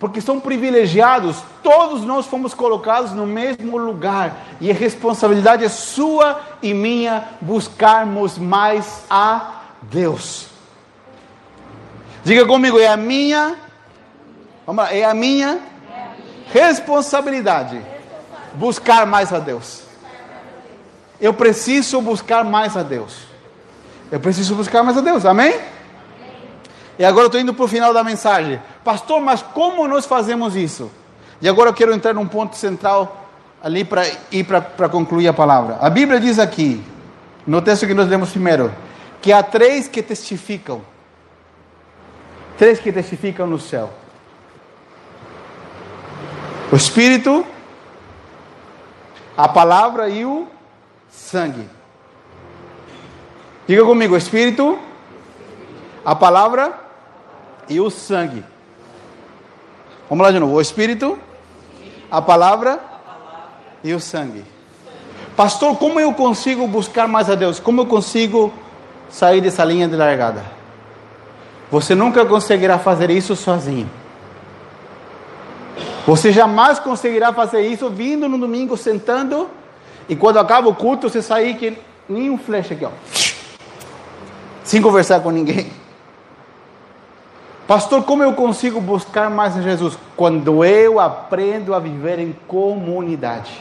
[0.03, 1.38] porque são privilegiados.
[1.63, 8.38] Todos nós fomos colocados no mesmo lugar e a responsabilidade é sua e minha buscarmos
[8.38, 10.47] mais a Deus.
[12.21, 13.55] Diga comigo, é a minha,
[14.66, 15.59] vamos lá, é a minha
[16.51, 17.82] responsabilidade
[18.53, 19.84] buscar mais a Deus.
[21.20, 23.16] Eu preciso buscar mais a Deus.
[24.11, 25.59] Eu preciso buscar mais a Deus, amém?
[26.99, 28.61] E agora eu estou indo para o final da mensagem.
[28.84, 30.91] Pastor, mas como nós fazemos isso?
[31.41, 33.28] E agora eu quero entrar num ponto central
[33.64, 35.78] ali para ir para concluir a palavra.
[35.82, 36.84] A Bíblia diz aqui,
[37.47, 38.72] no texto que nós lemos primeiro,
[39.22, 40.82] que há três que testificam.
[42.57, 43.89] Três que testificam no céu:
[46.74, 47.45] o Espírito,
[49.38, 50.47] a palavra e o
[51.07, 51.69] sangue.
[53.67, 54.80] Diga comigo: o Espírito,
[56.03, 56.74] a palavra
[57.69, 58.43] e o sangue.
[60.09, 61.19] Vamos lá de novo: o Espírito,
[62.09, 62.80] a palavra
[63.84, 64.43] e o sangue.
[65.36, 67.59] Pastor, como eu consigo buscar mais a Deus?
[67.59, 68.51] Como eu consigo
[69.11, 70.43] sair dessa linha de largada?
[71.69, 73.88] Você nunca conseguirá fazer isso sozinho.
[76.06, 79.49] Você jamais conseguirá fazer isso vindo no domingo, sentando,
[80.10, 81.78] e quando acaba o culto, você sair que
[82.10, 82.89] nem um flash aqui, ó,
[84.64, 85.72] sem conversar com ninguém.
[87.66, 89.97] Pastor, como eu consigo buscar mais a Jesus?
[90.18, 93.51] Quando eu aprendo a viver em comunidade.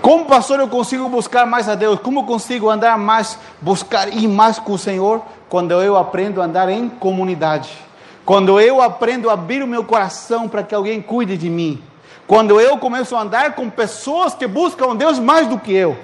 [0.00, 2.00] Como pastor eu consigo buscar mais a Deus?
[2.00, 5.20] Como eu consigo andar mais, buscar ir mais com o Senhor?
[5.46, 7.89] Quando eu aprendo a andar em comunidade.
[8.24, 11.82] Quando eu aprendo a abrir o meu coração para que alguém cuide de mim.
[12.26, 15.96] Quando eu começo a andar com pessoas que buscam Deus mais do que eu.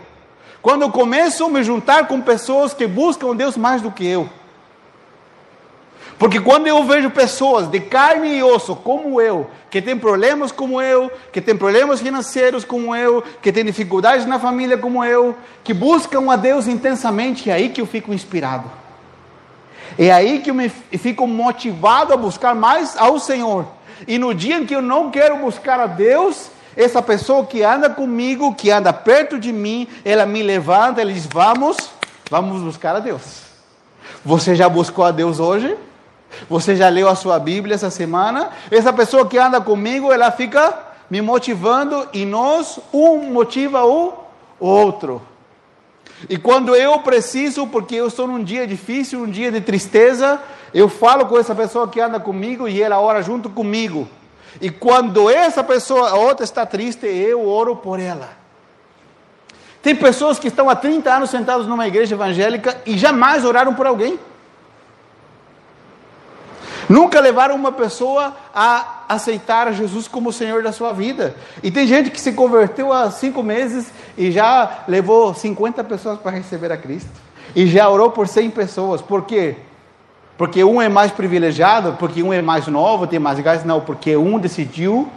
[0.60, 4.28] Quando eu começo a me juntar com pessoas que buscam Deus mais do que eu.
[6.18, 10.80] Porque quando eu vejo pessoas de carne e osso como eu, que tem problemas como
[10.80, 15.74] eu, que tem problemas financeiros como eu, que tem dificuldades na família como eu, que
[15.74, 18.85] buscam a Deus intensamente, é aí que eu fico inspirado.
[19.98, 23.66] É aí que eu me fico motivado a buscar mais ao Senhor.
[24.06, 27.88] E no dia em que eu não quero buscar a Deus, essa pessoa que anda
[27.88, 31.76] comigo, que anda perto de mim, ela me levanta, ela diz: Vamos,
[32.30, 33.42] vamos buscar a Deus.
[34.24, 35.76] Você já buscou a Deus hoje?
[36.50, 38.50] Você já leu a sua Bíblia essa semana?
[38.70, 40.76] Essa pessoa que anda comigo, ela fica
[41.08, 44.12] me motivando e nós, um motiva o
[44.58, 45.22] outro.
[46.28, 50.40] E quando eu preciso, porque eu estou num dia difícil, um dia de tristeza,
[50.72, 54.08] eu falo com essa pessoa que anda comigo e ela ora junto comigo.
[54.60, 58.30] E quando essa pessoa, a outra está triste, eu oro por ela.
[59.82, 63.86] Tem pessoas que estão há 30 anos sentados numa igreja evangélica e jamais oraram por
[63.86, 64.18] alguém.
[66.88, 71.34] Nunca levaram uma pessoa a aceitar Jesus como Senhor da sua vida.
[71.62, 76.30] E tem gente que se converteu há cinco meses e já levou 50 pessoas para
[76.30, 77.10] receber a Cristo.
[77.54, 79.02] E já orou por 100 pessoas.
[79.02, 79.56] Por quê?
[80.38, 83.64] Porque um é mais privilegiado, porque um é mais novo, tem mais gás.
[83.64, 85.08] Não, porque um decidiu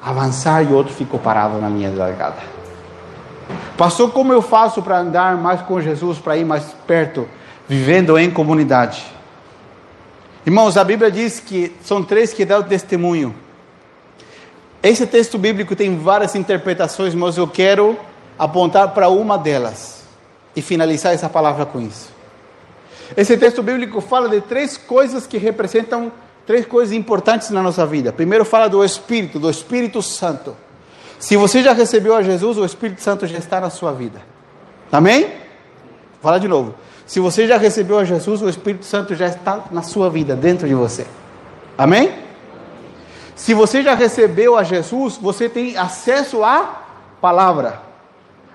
[0.00, 2.38] avançar e o outro ficou parado na linha de largada.
[3.76, 7.28] Pastor, como eu faço para andar mais com Jesus, para ir mais perto,
[7.68, 9.04] vivendo em comunidade?
[10.44, 13.34] Irmãos, a Bíblia diz que são três que dão testemunho.
[14.82, 17.96] Esse texto bíblico tem várias interpretações, mas eu quero
[18.36, 20.02] apontar para uma delas
[20.56, 22.10] e finalizar essa palavra com isso.
[23.16, 26.10] Esse texto bíblico fala de três coisas que representam
[26.44, 28.12] três coisas importantes na nossa vida.
[28.12, 30.56] Primeiro fala do Espírito, do Espírito Santo.
[31.20, 34.20] Se você já recebeu a Jesus, o Espírito Santo já está na sua vida.
[34.90, 35.32] Amém?
[36.20, 36.74] Fala de novo.
[37.12, 40.66] Se você já recebeu a Jesus, o Espírito Santo já está na sua vida, dentro
[40.66, 41.06] de você.
[41.76, 42.10] Amém?
[43.36, 46.84] Se você já recebeu a Jesus, você tem acesso à
[47.20, 47.82] palavra.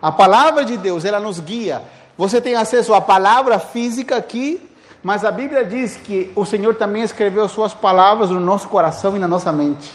[0.02, 1.84] A palavra de Deus, ela nos guia.
[2.18, 4.60] Você tem acesso à palavra física aqui,
[5.04, 9.20] mas a Bíblia diz que o Senhor também escreveu suas palavras no nosso coração e
[9.20, 9.92] na nossa mente.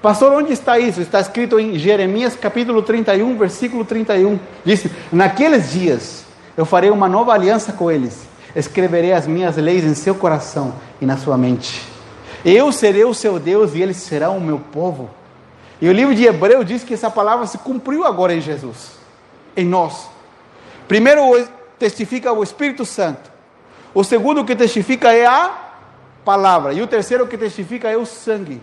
[0.00, 1.00] Pastor, onde está isso?
[1.00, 4.38] Está escrito em Jeremias capítulo 31, versículo 31.
[4.64, 6.27] Diz: Naqueles dias
[6.58, 8.26] eu farei uma nova aliança com eles.
[8.56, 11.86] Escreverei as minhas leis em seu coração e na sua mente.
[12.44, 15.08] Eu serei o seu Deus e eles serão o meu povo.
[15.80, 18.98] E o livro de Hebreu diz que essa palavra se cumpriu agora em Jesus,
[19.56, 20.10] em nós.
[20.88, 21.46] Primeiro
[21.78, 23.30] testifica o Espírito Santo.
[23.94, 25.56] O segundo que testifica é a
[26.24, 26.72] palavra.
[26.72, 28.60] E o terceiro que testifica é o sangue.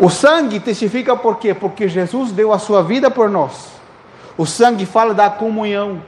[0.00, 1.52] O sangue testifica por quê?
[1.52, 3.77] Porque Jesus deu a sua vida por nós.
[4.38, 6.00] O sangue fala da comunhão.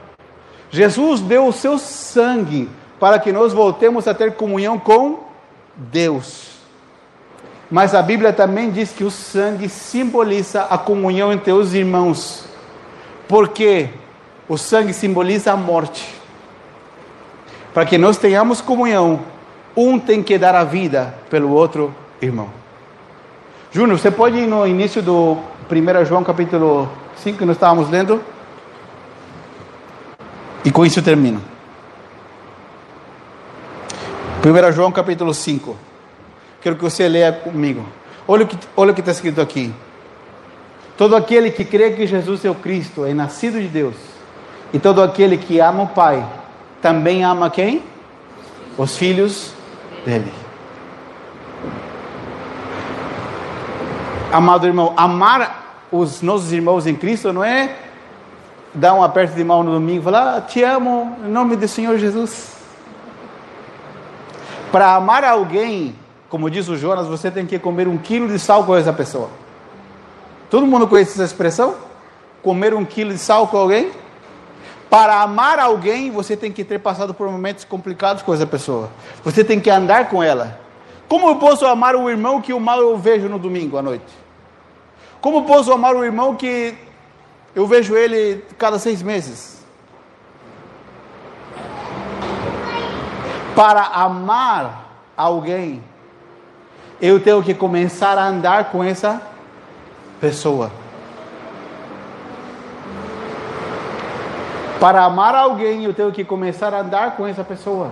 [0.71, 5.19] Jesus deu o seu sangue para que nós voltemos a ter comunhão com
[5.75, 6.51] Deus.
[7.69, 12.45] Mas a Bíblia também diz que o sangue simboliza a comunhão entre os irmãos,
[13.27, 13.89] porque
[14.47, 16.13] o sangue simboliza a morte.
[17.73, 19.21] Para que nós tenhamos comunhão,
[19.75, 22.49] um tem que dar a vida pelo outro irmão.
[23.71, 25.37] Júnior, você pode ir no início do
[25.69, 26.89] 1 João capítulo
[27.21, 28.21] 5 que nós estávamos lendo?
[30.65, 31.41] E com isso eu termino.
[34.43, 35.77] 1 João capítulo 5.
[36.61, 37.85] Quero que você leia comigo.
[38.27, 39.71] Olha o que olha o que está escrito aqui.
[40.97, 43.95] Todo aquele que crê que Jesus é o Cristo é nascido de Deus.
[44.73, 46.27] E todo aquele que ama o Pai
[46.81, 47.83] também ama quem?
[48.77, 49.53] Os filhos
[50.05, 50.31] dele.
[54.31, 55.60] Amado irmão, amar
[55.91, 57.75] os nossos irmãos em Cristo não é
[58.73, 61.97] dar um aperto de mão no domingo falar, ah, te amo em nome do Senhor
[61.97, 62.51] Jesus.
[64.71, 65.93] Para amar alguém,
[66.29, 69.29] como diz o Jonas, você tem que comer um quilo de sal com essa pessoa.
[70.49, 71.75] Todo mundo conhece essa expressão?
[72.41, 73.91] Comer um quilo de sal com alguém?
[74.89, 78.89] Para amar alguém, você tem que ter passado por momentos complicados com essa pessoa.
[79.23, 80.59] Você tem que andar com ela.
[81.07, 84.20] Como eu posso amar o irmão que o mal eu vejo no domingo à noite?
[85.21, 86.75] Como posso amar o irmão que
[87.55, 89.63] eu vejo ele cada seis meses?
[93.55, 95.83] Para amar alguém,
[96.99, 99.21] eu tenho que começar a andar com essa
[100.19, 100.71] pessoa.
[104.79, 107.91] Para amar alguém, eu tenho que começar a andar com essa pessoa.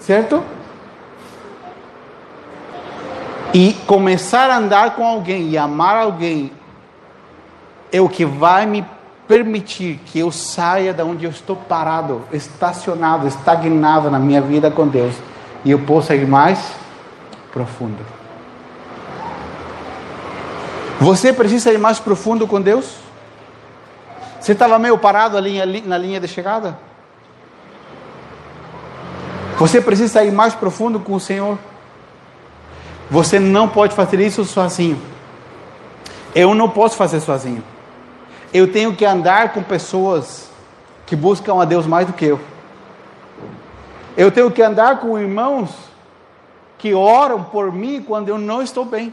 [0.00, 0.42] Certo?
[3.52, 6.52] E começar a andar com alguém e amar alguém
[7.90, 8.84] é o que vai me
[9.26, 14.86] permitir que eu saia da onde eu estou parado, estacionado, estagnado na minha vida com
[14.86, 15.14] Deus
[15.64, 16.72] e eu possa ir mais
[17.50, 18.04] profundo.
[21.00, 22.96] Você precisa ir mais profundo com Deus?
[24.40, 26.78] Você estava meio parado ali na linha de chegada?
[29.58, 31.58] Você precisa ir mais profundo com o Senhor?
[33.10, 35.00] Você não pode fazer isso sozinho.
[36.34, 37.64] Eu não posso fazer sozinho.
[38.52, 40.50] Eu tenho que andar com pessoas
[41.06, 42.40] que buscam a Deus mais do que eu.
[44.16, 45.70] Eu tenho que andar com irmãos
[46.76, 49.12] que oram por mim quando eu não estou bem.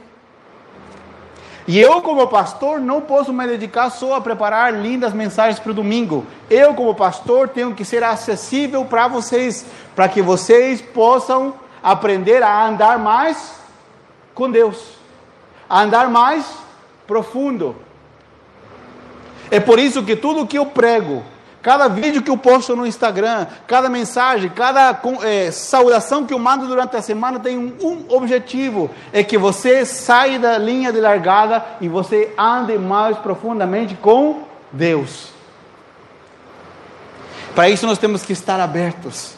[1.67, 5.75] E eu, como pastor, não posso me dedicar só a preparar lindas mensagens para o
[5.75, 6.25] domingo.
[6.47, 9.65] Eu, como pastor, tenho que ser acessível para vocês,
[9.95, 13.64] para que vocês possam aprender a andar mais
[14.35, 14.97] com Deus,
[15.67, 16.45] a andar mais
[17.07, 17.75] profundo.
[19.49, 21.23] É por isso que tudo que eu prego,
[21.61, 26.67] cada vídeo que eu posto no Instagram, cada mensagem, cada é, saudação que eu mando
[26.67, 31.65] durante a semana tem um, um objetivo: é que você saia da linha de largada
[31.79, 35.29] e você ande mais profundamente com Deus.
[37.55, 39.35] Para isso nós temos que estar abertos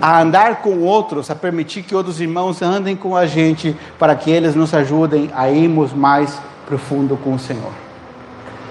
[0.00, 4.30] a andar com outros, a permitir que outros irmãos andem com a gente, para que
[4.30, 7.72] eles nos ajudem a irmos mais profundo com o Senhor.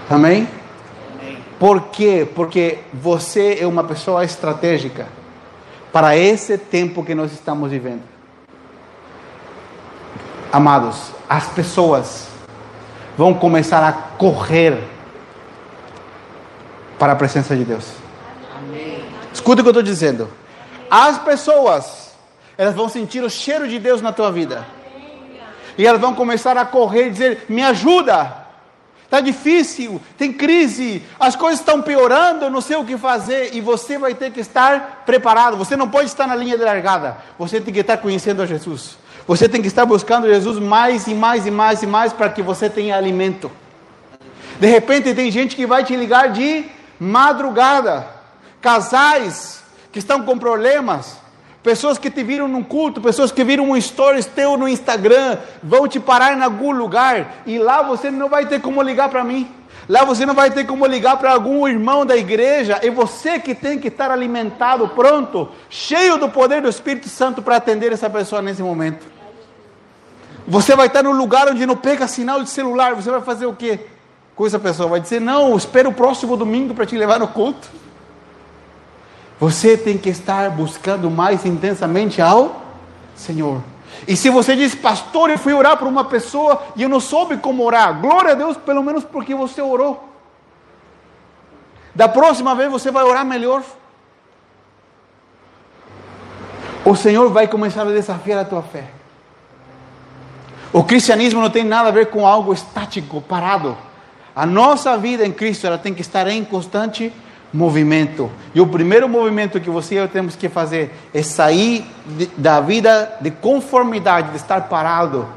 [0.10, 0.48] Amém?
[1.20, 1.38] Amém?
[1.60, 2.28] Por quê?
[2.36, 5.08] Porque você é uma pessoa estratégica
[5.92, 8.04] para esse tempo que nós estamos vivendo.
[10.52, 12.28] Amados, as pessoas
[13.18, 14.84] vão começar a correr
[17.00, 17.94] para a presença de Deus.
[18.58, 19.06] Amém.
[19.34, 20.28] Escuta o que eu estou dizendo.
[20.92, 22.12] As pessoas,
[22.58, 24.68] elas vão sentir o cheiro de Deus na tua vida.
[25.78, 28.36] E elas vão começar a correr e dizer: Me ajuda,
[29.06, 33.98] está difícil, tem crise, as coisas estão piorando, não sei o que fazer, e você
[33.98, 35.56] vai ter que estar preparado.
[35.56, 38.98] Você não pode estar na linha de largada, você tem que estar conhecendo a Jesus.
[39.26, 42.42] Você tem que estar buscando Jesus mais e mais e mais e mais para que
[42.42, 43.50] você tenha alimento.
[44.60, 46.66] De repente tem gente que vai te ligar de
[47.00, 48.06] madrugada,
[48.60, 49.61] casais
[49.92, 51.18] que estão com problemas,
[51.64, 55.88] Pessoas que te viram num culto, pessoas que viram um stories teu no Instagram, vão
[55.88, 59.48] te parar em algum lugar e lá você não vai ter como ligar para mim.
[59.88, 62.80] Lá você não vai ter como ligar para algum irmão da igreja.
[62.82, 67.58] É você que tem que estar alimentado, pronto, cheio do poder do Espírito Santo para
[67.58, 69.06] atender essa pessoa nesse momento.
[70.48, 72.96] Você vai estar no lugar onde não pega sinal de celular.
[72.96, 73.82] Você vai fazer o quê
[74.36, 74.90] com essa pessoa?
[74.90, 77.70] Vai dizer: Não, espera o próximo domingo para te levar no culto.
[79.42, 82.62] Você tem que estar buscando mais intensamente ao
[83.16, 83.62] Senhor.
[84.08, 87.38] E se você diz, pastor, eu fui orar por uma pessoa e eu não soube
[87.38, 90.08] como orar, glória a Deus, pelo menos porque você orou.
[91.94, 93.64] Da próxima vez você vai orar melhor.
[96.86, 98.86] o Senhor vai começar a desafiar a tua fé.
[100.74, 103.78] O cristianismo não tem nada a ver com algo estático, parado.
[104.36, 107.12] A nossa vida em Cristo ela tem que estar em constante
[107.54, 108.32] movimento.
[108.54, 112.62] E o primeiro movimento que você e eu temos que fazer é sair de, da
[112.62, 115.28] vida de conformidade, de estar parado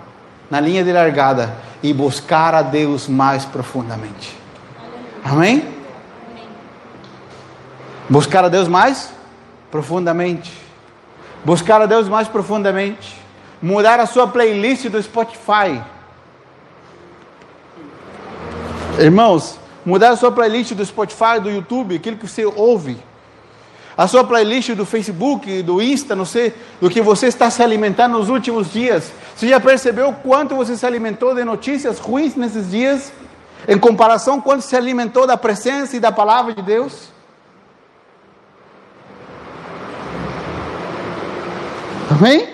[0.50, 4.36] na linha de largada e buscar a Deus mais profundamente.
[5.24, 5.68] Amém?
[8.08, 9.10] Buscar a Deus mais
[9.70, 10.52] profundamente.
[11.44, 13.16] Buscar a Deus mais profundamente.
[13.60, 15.82] Mudar a sua playlist do Spotify.
[18.98, 22.96] Irmãos, mudar a sua playlist do Spotify, do YouTube, aquilo que você ouve.
[23.96, 28.18] A sua playlist do Facebook, do Insta, não sei, do que você está se alimentando
[28.18, 29.12] nos últimos dias.
[29.36, 33.12] Você já percebeu quanto você se alimentou de notícias ruins nesses dias?
[33.68, 37.08] Em comparação com quanto se alimentou da presença e da palavra de Deus?
[42.10, 42.48] Amém?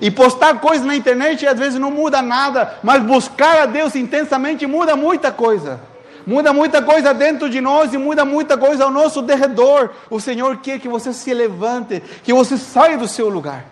[0.00, 4.66] E postar coisas na internet às vezes não muda nada, mas buscar a Deus intensamente
[4.66, 5.80] muda muita coisa.
[6.26, 9.90] Muda muita coisa dentro de nós e muda muita coisa ao nosso derredor.
[10.08, 13.64] O Senhor quer que você se levante, que você saia do seu lugar.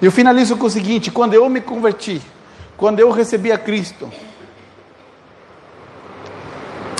[0.00, 2.20] Eu finalizo com o seguinte: quando eu me converti,
[2.76, 4.10] quando eu recebi a Cristo,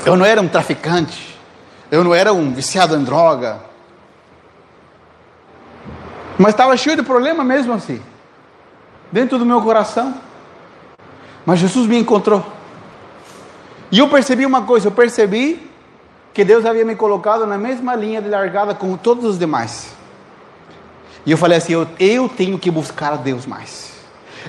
[0.07, 1.37] eu não era um traficante,
[1.91, 3.61] eu não era um viciado em droga,
[6.39, 8.01] mas estava cheio de problema mesmo assim,
[9.11, 10.15] dentro do meu coração.
[11.45, 12.62] Mas Jesus me encontrou.
[13.93, 15.71] E eu percebi uma coisa, eu percebi
[16.33, 19.93] que Deus havia me colocado na mesma linha de largada com todos os demais.
[21.27, 23.93] E eu falei assim: eu, eu tenho que buscar a Deus mais.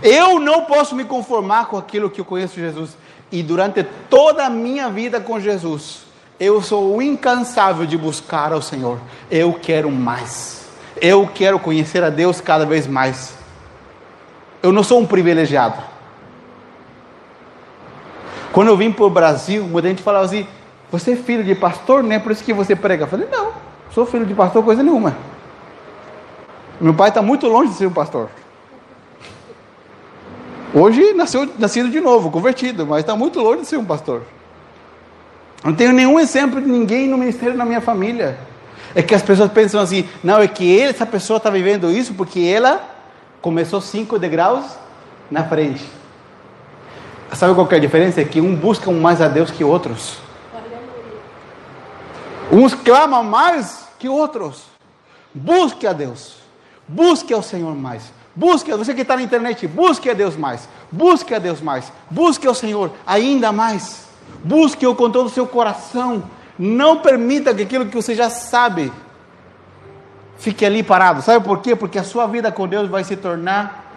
[0.01, 2.97] Eu não posso me conformar com aquilo que eu conheço Jesus.
[3.29, 6.03] E durante toda a minha vida com Jesus,
[6.39, 8.97] eu sou incansável de buscar ao Senhor.
[9.29, 10.67] Eu quero mais.
[11.01, 13.33] Eu quero conhecer a Deus cada vez mais.
[14.61, 15.92] Eu não sou um privilegiado.
[18.53, 20.47] Quando eu vim para o Brasil, muita gente falava assim:
[20.91, 23.03] Você é filho de pastor, não é por isso que você prega?
[23.03, 23.51] Eu falei: Não,
[23.91, 25.17] sou filho de pastor, coisa nenhuma.
[26.79, 28.29] Meu pai está muito longe de ser um pastor.
[30.71, 34.21] Hoje nasceu, nascido de novo, convertido, mas está muito longe de ser um pastor.
[35.63, 38.37] Não tenho nenhum exemplo de ninguém no ministério na minha família.
[38.93, 42.13] É que as pessoas pensam assim: não, é que ele, essa pessoa está vivendo isso
[42.13, 42.87] porque ela
[43.41, 44.77] começou cinco degraus
[45.31, 46.02] na frente.
[47.35, 48.21] Sabe qual é a diferença?
[48.21, 50.17] É que um busca mais a Deus que outros.
[52.51, 54.65] Uns clamam mais que outros.
[55.33, 56.35] Busque a Deus.
[56.87, 58.11] Busque ao Senhor mais.
[58.35, 60.67] Busque, você que está na internet, busque a Deus mais.
[60.91, 61.91] Busque a Deus mais.
[62.09, 64.07] Busque ao Senhor ainda mais.
[64.43, 66.23] Busque-o com todo o seu coração.
[66.57, 68.91] Não permita que aquilo que você já sabe
[70.37, 71.21] fique ali parado.
[71.21, 71.75] Sabe por quê?
[71.75, 73.91] Porque a sua vida com Deus vai se tornar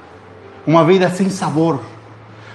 [0.66, 1.80] uma vida sem sabor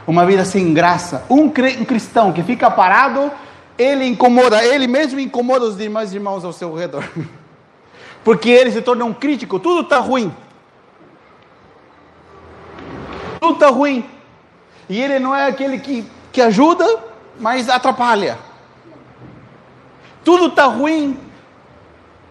[0.08, 1.26] uma vida sem graça.
[1.30, 3.32] Um cristão que fica parado,
[3.78, 7.08] ele incomoda, ele mesmo incomoda os demais irmãos ao seu redor.
[8.24, 10.34] Porque ele se torna um crítico, tudo está ruim.
[13.39, 14.08] Tudo está ruim.
[14.88, 16.86] E ele não é aquele que, que ajuda,
[17.39, 18.38] mas atrapalha.
[20.24, 21.18] Tudo está ruim.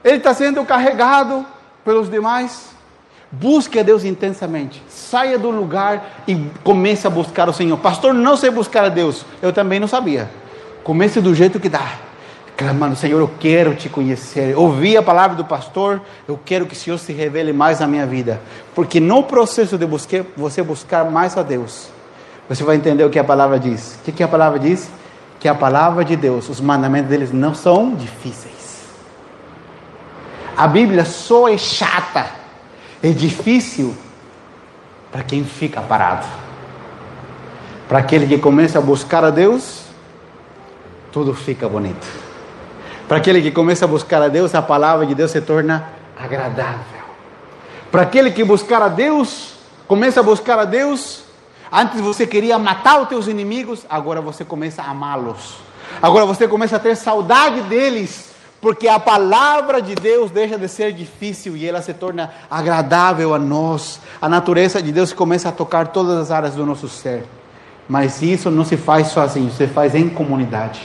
[0.05, 1.45] Ele está sendo carregado
[1.85, 2.71] pelos demais.
[3.33, 4.83] Busque a Deus intensamente.
[4.89, 7.77] Saia do lugar e comece a buscar o Senhor.
[7.79, 9.25] Pastor, não sei buscar a Deus.
[9.41, 10.29] Eu também não sabia.
[10.83, 11.93] Comece do jeito que dá.
[12.57, 14.57] Clamando, Senhor, eu quero te conhecer.
[14.59, 18.05] Ouvi a palavra do pastor, eu quero que o Senhor se revele mais na minha
[18.05, 18.41] vida.
[18.75, 21.89] Porque no processo de buscar, você buscar mais a Deus,
[22.49, 23.99] você vai entender o que a palavra diz.
[24.01, 24.91] O que, que a palavra diz?
[25.39, 28.85] Que a palavra de Deus, os mandamentos deles não são difíceis.
[30.55, 32.40] A Bíblia só é chata
[33.03, 33.95] é difícil
[35.11, 36.27] para quem fica parado.
[37.89, 39.83] Para aquele que começa a buscar a Deus,
[41.11, 42.07] tudo fica bonito.
[43.09, 47.01] Para aquele que começa a buscar a Deus, a palavra de Deus se torna agradável.
[47.91, 49.55] Para aquele que buscar a Deus,
[49.89, 51.25] começa a buscar a Deus,
[51.73, 55.57] antes você queria matar os teus inimigos, agora você começa a amá-los.
[56.01, 58.30] Agora você começa a ter saudade deles
[58.61, 63.39] porque a palavra de Deus deixa de ser difícil e ela se torna agradável a
[63.39, 64.01] nós.
[64.21, 67.25] A natureza de Deus começa a tocar todas as áreas do nosso ser.
[67.89, 70.81] Mas isso não se faz sozinho, se faz em comunidade.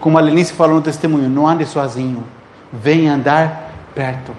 [0.00, 2.24] Como a Lenice falou no testemunho, não ande sozinho.
[2.72, 4.34] Venha andar perto.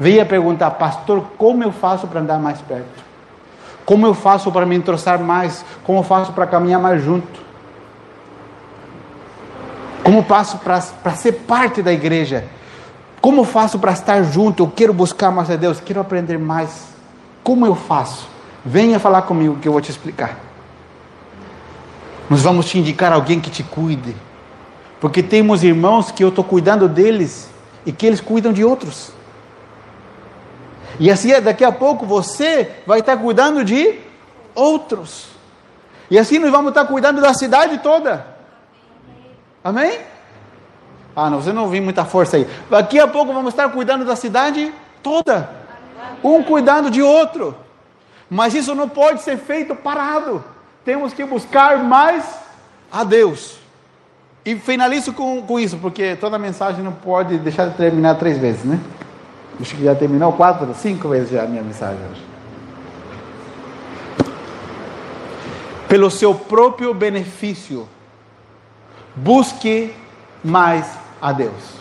[0.00, 3.04] Venha perguntar, pastor, como eu faço para andar mais perto?
[3.84, 5.64] Como eu faço para me entroçar mais?
[5.84, 7.43] Como eu faço para caminhar mais junto?
[10.04, 12.44] Como passo para ser parte da igreja?
[13.22, 14.62] Como faço para estar junto?
[14.62, 16.88] Eu quero buscar mais a Deus, quero aprender mais.
[17.42, 18.28] Como eu faço?
[18.62, 20.38] Venha falar comigo que eu vou te explicar.
[22.28, 24.14] Nós vamos te indicar alguém que te cuide.
[25.00, 27.48] Porque temos irmãos que eu estou cuidando deles
[27.86, 29.10] e que eles cuidam de outros.
[31.00, 34.00] E assim, daqui a pouco você vai estar cuidando de
[34.54, 35.28] outros.
[36.10, 38.33] E assim nós vamos estar cuidando da cidade toda.
[39.64, 39.98] Amém?
[41.16, 42.46] Ah, não, você não ouviu muita força aí.
[42.68, 44.70] Daqui a pouco vamos estar cuidando da cidade
[45.02, 45.48] toda.
[46.22, 47.56] Um cuidando de outro.
[48.28, 50.44] Mas isso não pode ser feito parado.
[50.84, 52.24] Temos que buscar mais
[52.92, 53.58] a Deus.
[54.44, 58.64] E finalizo com, com isso, porque toda mensagem não pode deixar de terminar três vezes,
[58.64, 58.78] né?
[59.58, 61.98] Acho que já terminou quatro, cinco vezes já a minha mensagem.
[65.88, 67.88] Pelo seu próprio benefício,
[69.14, 69.94] busque
[70.42, 70.86] mais
[71.20, 71.74] a Deus.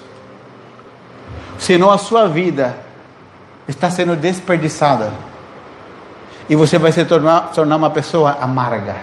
[1.58, 2.76] Senão a sua vida
[3.68, 5.12] está sendo desperdiçada.
[6.50, 8.98] E você vai se tornar, tornar uma pessoa amarga.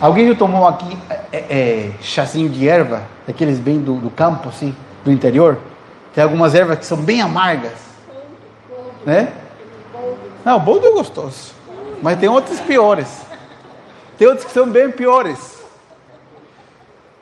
[0.00, 0.96] Alguém já tomou aqui
[1.32, 4.74] é, é, chazinho de erva, daqueles bem do, do campo, assim,
[5.04, 5.58] do interior?
[6.14, 7.72] Tem algumas ervas que são bem amargas.
[9.04, 9.32] Né?
[10.44, 11.52] Não, boldo é gostoso.
[12.00, 13.22] Mas tem outros piores.
[14.16, 15.57] Tem outros que são bem piores.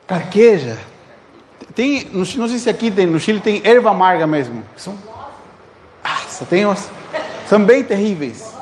[0.07, 0.77] Carqueja.
[1.75, 4.63] Tem, não sei se aqui tem, no Chile tem erva amarga mesmo.
[4.75, 4.97] São,
[6.03, 6.89] nossa, tem umas,
[7.47, 8.53] são bem terríveis.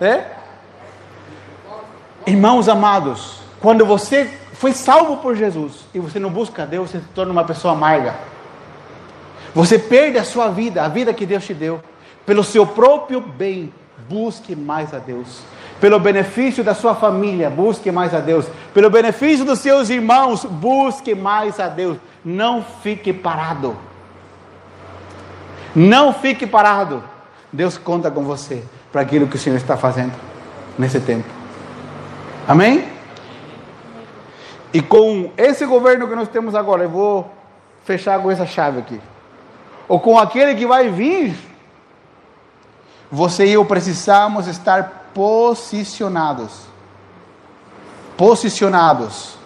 [0.00, 0.26] Né?
[2.26, 7.06] Irmãos amados, quando você foi salvo por Jesus e você não busca Deus, você se
[7.14, 8.16] torna uma pessoa amarga.
[9.54, 11.82] Você perde a sua vida, a vida que Deus te deu,
[12.24, 13.72] pelo seu próprio bem.
[14.08, 15.40] Busque mais a Deus.
[15.80, 18.46] Pelo benefício da sua família, busque mais a Deus.
[18.74, 21.98] Pelo benefício dos seus irmãos, busque mais a Deus.
[22.24, 23.76] Não fique parado.
[25.74, 27.02] Não fique parado.
[27.52, 30.12] Deus conta com você para aquilo que o Senhor está fazendo
[30.78, 31.28] nesse tempo.
[32.46, 32.88] Amém?
[34.72, 37.32] E com esse governo que nós temos agora, eu vou
[37.84, 39.00] fechar com essa chave aqui
[39.88, 41.34] ou com aquele que vai vir,
[43.10, 46.62] você e eu precisamos estar posicionados.
[48.16, 49.36] Posicionados,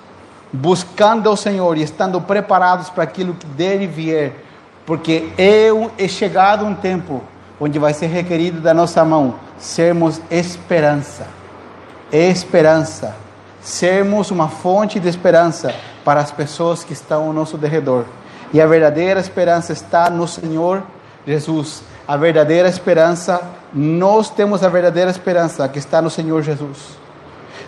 [0.53, 4.33] buscando o Senhor e estando preparados para aquilo que deve vir,
[4.87, 7.23] porque é, é chegado um tempo
[7.61, 11.27] onde vai ser requerido da nossa mão sermos esperança.
[12.11, 13.15] Esperança.
[13.63, 15.73] Sermos uma fonte de esperança
[16.05, 18.05] para as pessoas que estão ao nosso derredor.
[18.53, 20.83] E a verdadeira esperança está no Senhor
[21.27, 21.83] Jesus.
[22.07, 23.41] A verdadeira esperança,
[23.73, 26.79] nós temos a verdadeira esperança que está no Senhor Jesus.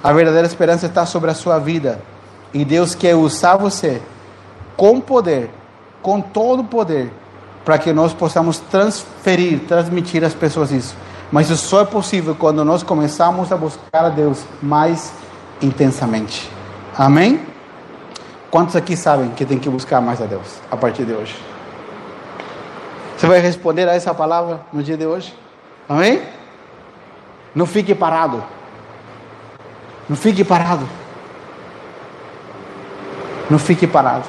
[0.02, 2.00] A verdadeira esperança está sobre a sua vida.
[2.52, 4.02] E Deus quer usar você
[4.76, 5.50] com poder,
[6.02, 7.12] com todo o poder,
[7.64, 10.96] para que nós possamos transferir, transmitir às pessoas isso.
[11.32, 15.12] Mas isso só é possível quando nós começamos a buscar a Deus mais
[15.62, 16.50] intensamente.
[16.96, 17.40] Amém?
[18.50, 21.53] Quantos aqui sabem que tem que buscar mais a Deus a partir de hoje?
[23.16, 25.34] Você vai responder a essa palavra no dia de hoje?
[25.88, 26.22] Amém?
[27.54, 28.42] Não fique parado.
[30.08, 30.88] Não fique parado.
[33.48, 34.28] Não fique parado.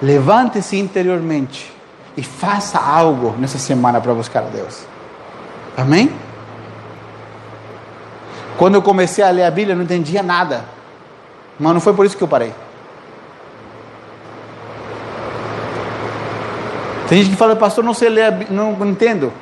[0.00, 1.72] Levante-se interiormente
[2.16, 4.84] e faça algo nessa semana para buscar a Deus.
[5.76, 6.12] Amém?
[8.56, 10.64] Quando eu comecei a ler a Bíblia, eu não entendia nada.
[11.58, 12.52] Mas não foi por isso que eu parei.
[17.08, 19.32] Tem gente que fala, pastor, não sei ler, não, entendo.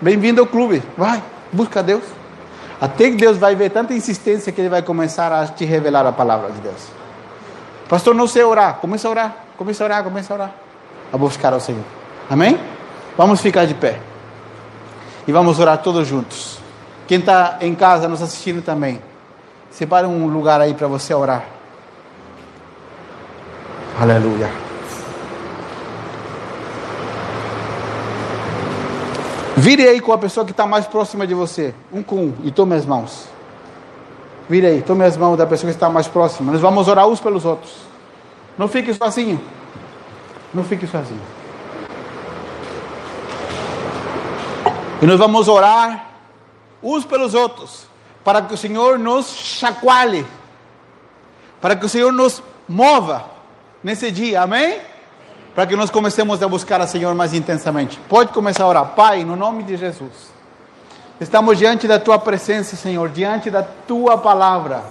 [0.00, 0.82] Bem-vindo ao clube.
[0.96, 2.02] Vai, busca Deus.
[2.78, 6.12] Até que Deus vai ver tanta insistência que Ele vai começar a te revelar a
[6.12, 6.88] palavra de Deus.
[7.88, 8.74] Pastor, não sei orar.
[8.74, 10.54] Começa a orar, começa a orar, começa a orar.
[11.12, 11.84] A buscar ao Senhor.
[12.28, 12.58] Amém?
[13.16, 13.98] Vamos ficar de pé.
[15.26, 16.58] E vamos orar todos juntos.
[17.06, 19.00] Quem está em casa nos assistindo também.
[19.70, 21.44] Separe um lugar aí para você orar.
[23.98, 24.71] Aleluia.
[29.56, 31.74] Vire aí com a pessoa que está mais próxima de você.
[31.92, 32.34] Um com um.
[32.44, 33.28] E tome as mãos.
[34.48, 36.52] Vire aí, tome as mãos da pessoa que está mais próxima.
[36.52, 37.72] Nós vamos orar uns pelos outros.
[38.56, 39.40] Não fique sozinho.
[40.52, 41.20] Não fique sozinho.
[45.00, 46.06] E nós vamos orar
[46.82, 47.86] uns pelos outros.
[48.24, 50.26] Para que o Senhor nos chacoalhe.
[51.60, 53.26] Para que o Senhor nos mova
[53.82, 54.42] nesse dia.
[54.42, 54.80] Amém?
[55.54, 57.98] Para que nós comecemos a buscar a Senhor mais intensamente.
[58.08, 58.86] Pode começar a orar.
[58.94, 60.32] Pai, no nome de Jesus.
[61.20, 64.82] Estamos diante da tua presença, Senhor, diante da tua palavra.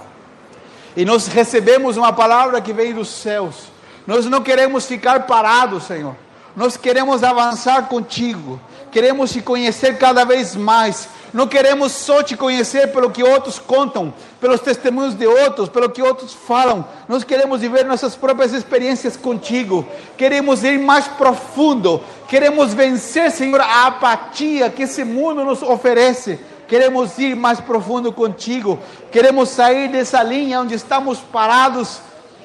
[0.96, 3.72] E nós recebemos uma palavra que vem dos céus.
[4.06, 6.14] Nós não queremos ficar parados, Senhor.
[6.54, 8.60] Nós queremos avançar contigo.
[8.90, 11.08] Queremos te conhecer cada vez mais.
[11.32, 16.02] Não queremos só te conhecer pelo que outros contam, pelos testemunhos de outros, pelo que
[16.02, 16.86] outros falam.
[17.08, 19.86] Nós queremos viver nossas próprias experiências contigo.
[20.18, 22.02] Queremos ir mais profundo.
[22.28, 26.38] Queremos vencer, Senhor, a apatia que esse mundo nos oferece.
[26.68, 28.78] Queremos ir mais profundo contigo.
[29.10, 31.98] Queremos sair dessa linha onde estamos parados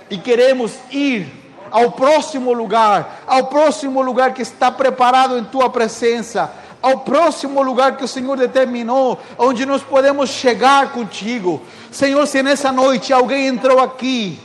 [0.10, 1.28] e queremos ir
[1.70, 6.50] ao próximo lugar, ao próximo lugar que está preparado em tua presença
[6.88, 11.62] ao próximo lugar que o Senhor determinou, onde nós podemos chegar contigo.
[11.92, 14.40] Senhor, se nessa noite alguém entrou aqui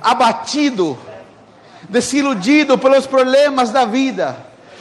[0.00, 0.98] abatido,
[1.88, 4.36] desiludido pelos problemas da vida,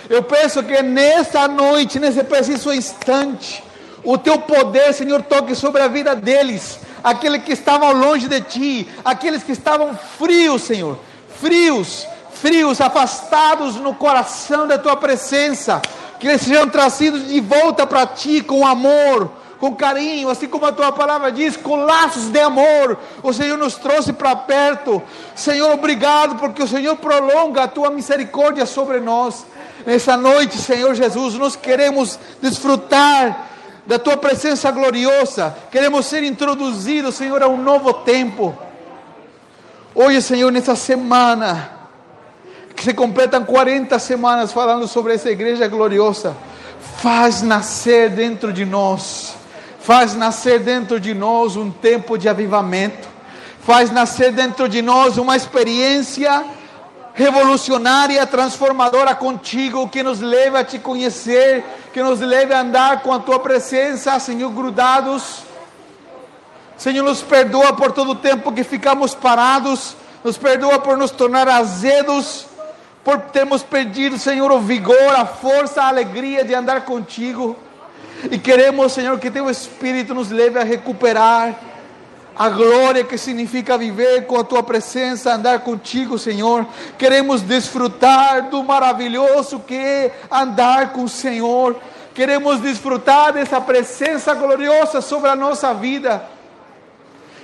[0.09, 3.61] eu peço que nessa noite, nesse preciso instante,
[4.03, 8.87] o teu poder, Senhor, toque sobre a vida deles, aqueles que estavam longe de ti,
[9.03, 10.97] aqueles que estavam frios, Senhor,
[11.41, 15.81] frios, frios, afastados no coração da tua presença
[16.19, 20.71] que eles sejam trazidos de volta para ti com amor, com carinho, assim como a
[20.71, 22.97] tua palavra diz, com laços de amor.
[23.23, 25.01] O Senhor nos trouxe para perto.
[25.35, 29.45] Senhor, obrigado, porque o Senhor prolonga a tua misericórdia sobre nós.
[29.85, 33.49] Nessa noite, Senhor Jesus, nós queremos desfrutar
[33.85, 35.55] da tua presença gloriosa.
[35.71, 38.57] Queremos ser introduzidos, Senhor, a um novo tempo.
[39.93, 41.74] Hoje, Senhor, nessa semana,
[42.75, 46.35] que se completam 40 semanas falando sobre essa igreja gloriosa,
[46.97, 49.35] faz nascer dentro de nós,
[49.79, 53.07] faz nascer dentro de nós um tempo de avivamento,
[53.61, 56.43] faz nascer dentro de nós uma experiência
[57.13, 61.63] revolucionária, transformadora contigo, que nos leve a te conhecer,
[61.93, 65.43] que nos leve a andar com a tua presença, Senhor, grudados.
[66.77, 69.95] Senhor, nos perdoa por todo o tempo que ficamos parados,
[70.25, 72.47] nos perdoa por nos tornar azedos
[73.05, 77.55] por termos perdido, Senhor, o vigor, a força, a alegria de andar contigo.
[78.31, 81.53] E queremos, Senhor, que teu Espírito nos leve a recuperar
[82.35, 86.65] a glória que significa viver com a tua presença, andar contigo, Senhor.
[86.97, 91.75] Queremos desfrutar do maravilhoso que é andar com o Senhor.
[92.15, 96.25] Queremos desfrutar dessa presença gloriosa sobre a nossa vida.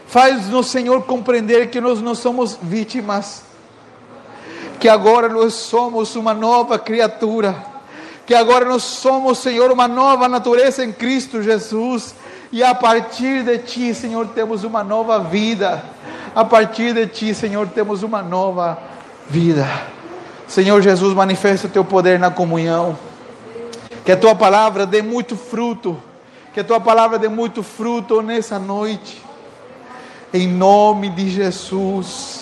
[0.08, 3.51] Faz-nos, Senhor, compreender que nós não somos vítimas
[4.82, 7.56] que agora nós somos uma nova criatura,
[8.26, 12.16] que agora nós somos, Senhor, uma nova natureza em Cristo Jesus,
[12.52, 15.84] e a partir de Ti, Senhor, temos uma nova vida,
[16.34, 18.80] a partir de Ti, Senhor, temos uma nova
[19.30, 19.70] vida.
[20.48, 22.98] Senhor Jesus, manifesta o Teu poder na comunhão,
[24.04, 25.96] que a Tua palavra dê muito fruto,
[26.56, 29.22] que a Tua palavra dê muito fruto nessa noite,
[30.34, 32.41] em nome de Jesus.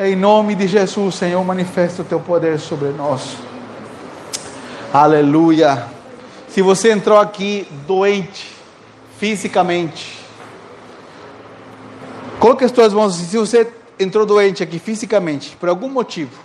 [0.00, 3.36] Em nome de Jesus, Senhor, manifesta o teu poder sobre nós.
[4.92, 5.88] Aleluia.
[6.46, 8.48] Se você entrou aqui doente,
[9.18, 10.16] fisicamente,
[12.38, 13.16] coloque as tuas mãos.
[13.16, 16.38] Se você entrou doente aqui fisicamente, por algum motivo,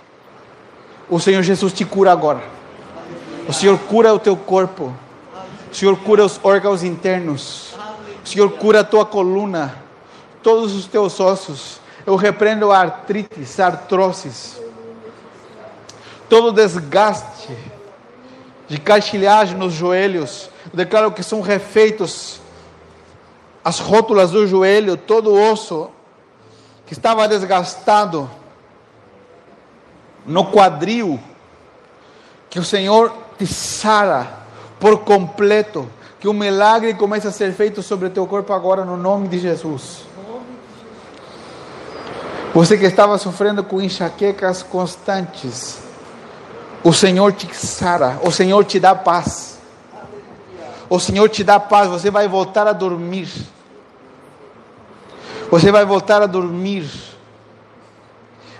[1.08, 2.42] o Senhor Jesus te cura agora.
[3.48, 4.92] O Senhor cura o teu corpo.
[5.72, 7.76] O Senhor cura os órgãos internos.
[8.26, 9.76] O Senhor cura a tua coluna,
[10.42, 14.62] todos os teus ossos eu repreendo a artrites, artroses,
[16.30, 17.56] todo desgaste
[18.68, 20.50] de cartilagem nos joelhos.
[20.66, 22.42] Eu declaro que são refeitos
[23.64, 25.90] as rótulas do joelho, todo o osso
[26.86, 28.30] que estava desgastado
[30.26, 31.20] no quadril,
[32.50, 34.28] que o Senhor te sara
[34.80, 35.90] por completo,
[36.20, 40.06] que o milagre comece a ser feito sobre teu corpo agora no nome de Jesus.
[42.54, 45.80] Você que estava sofrendo com enxaquecas constantes,
[46.84, 49.58] o Senhor te sara, o Senhor te dá paz.
[50.88, 53.28] O Senhor te dá paz, você vai voltar a dormir.
[55.50, 56.88] Você vai voltar a dormir.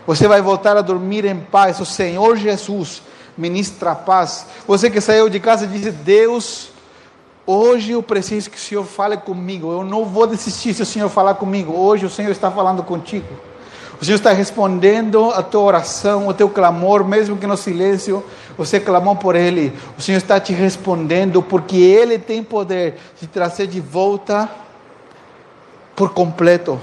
[0.08, 1.80] Você vai voltar a dormir em paz.
[1.80, 3.04] O Senhor Jesus
[3.38, 4.48] ministra paz.
[4.68, 6.70] Você que saiu de casa diz: Deus,
[7.46, 9.72] hoje eu preciso que o Senhor fale comigo.
[9.72, 11.74] Eu não vou desistir se o Senhor falar comigo.
[11.74, 13.53] Hoje o Senhor está falando contigo.
[14.04, 18.22] O Senhor está respondendo a tua oração, o teu clamor, mesmo que no silêncio
[18.58, 19.72] você clamou por Ele.
[19.98, 24.50] O Senhor está te respondendo porque Ele tem poder de trazer de volta
[25.96, 26.78] por completo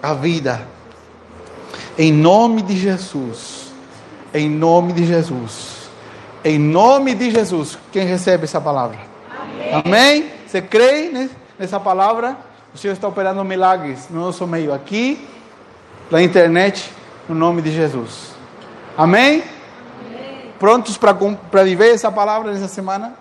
[0.00, 0.64] a vida.
[1.98, 3.72] Em nome de Jesus.
[4.32, 5.90] Em nome de Jesus.
[6.44, 7.76] Em nome de Jesus.
[7.90, 9.00] Quem recebe essa palavra?
[9.36, 9.82] Amém?
[9.84, 10.30] Amém?
[10.46, 12.36] Você crê nessa palavra?
[12.72, 15.31] O Senhor está operando milagres no nosso meio aqui
[16.10, 16.90] na internet,
[17.28, 18.32] no nome de Jesus.
[18.96, 19.42] Amém?
[19.42, 19.52] Amém?
[20.58, 23.14] prontos para viver essa palavra nessa semana?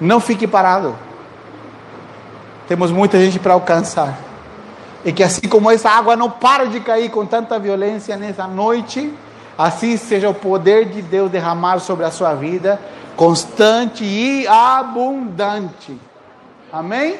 [0.00, 0.96] Não fique parado.
[2.66, 4.18] Temos muita gente para alcançar.
[5.04, 9.12] E que assim como essa água não para de cair com tanta violência nessa noite,
[9.56, 12.80] assim seja o poder de Deus derramar sobre a sua vida,
[13.16, 15.98] constante e abundante.
[16.72, 17.18] Amém?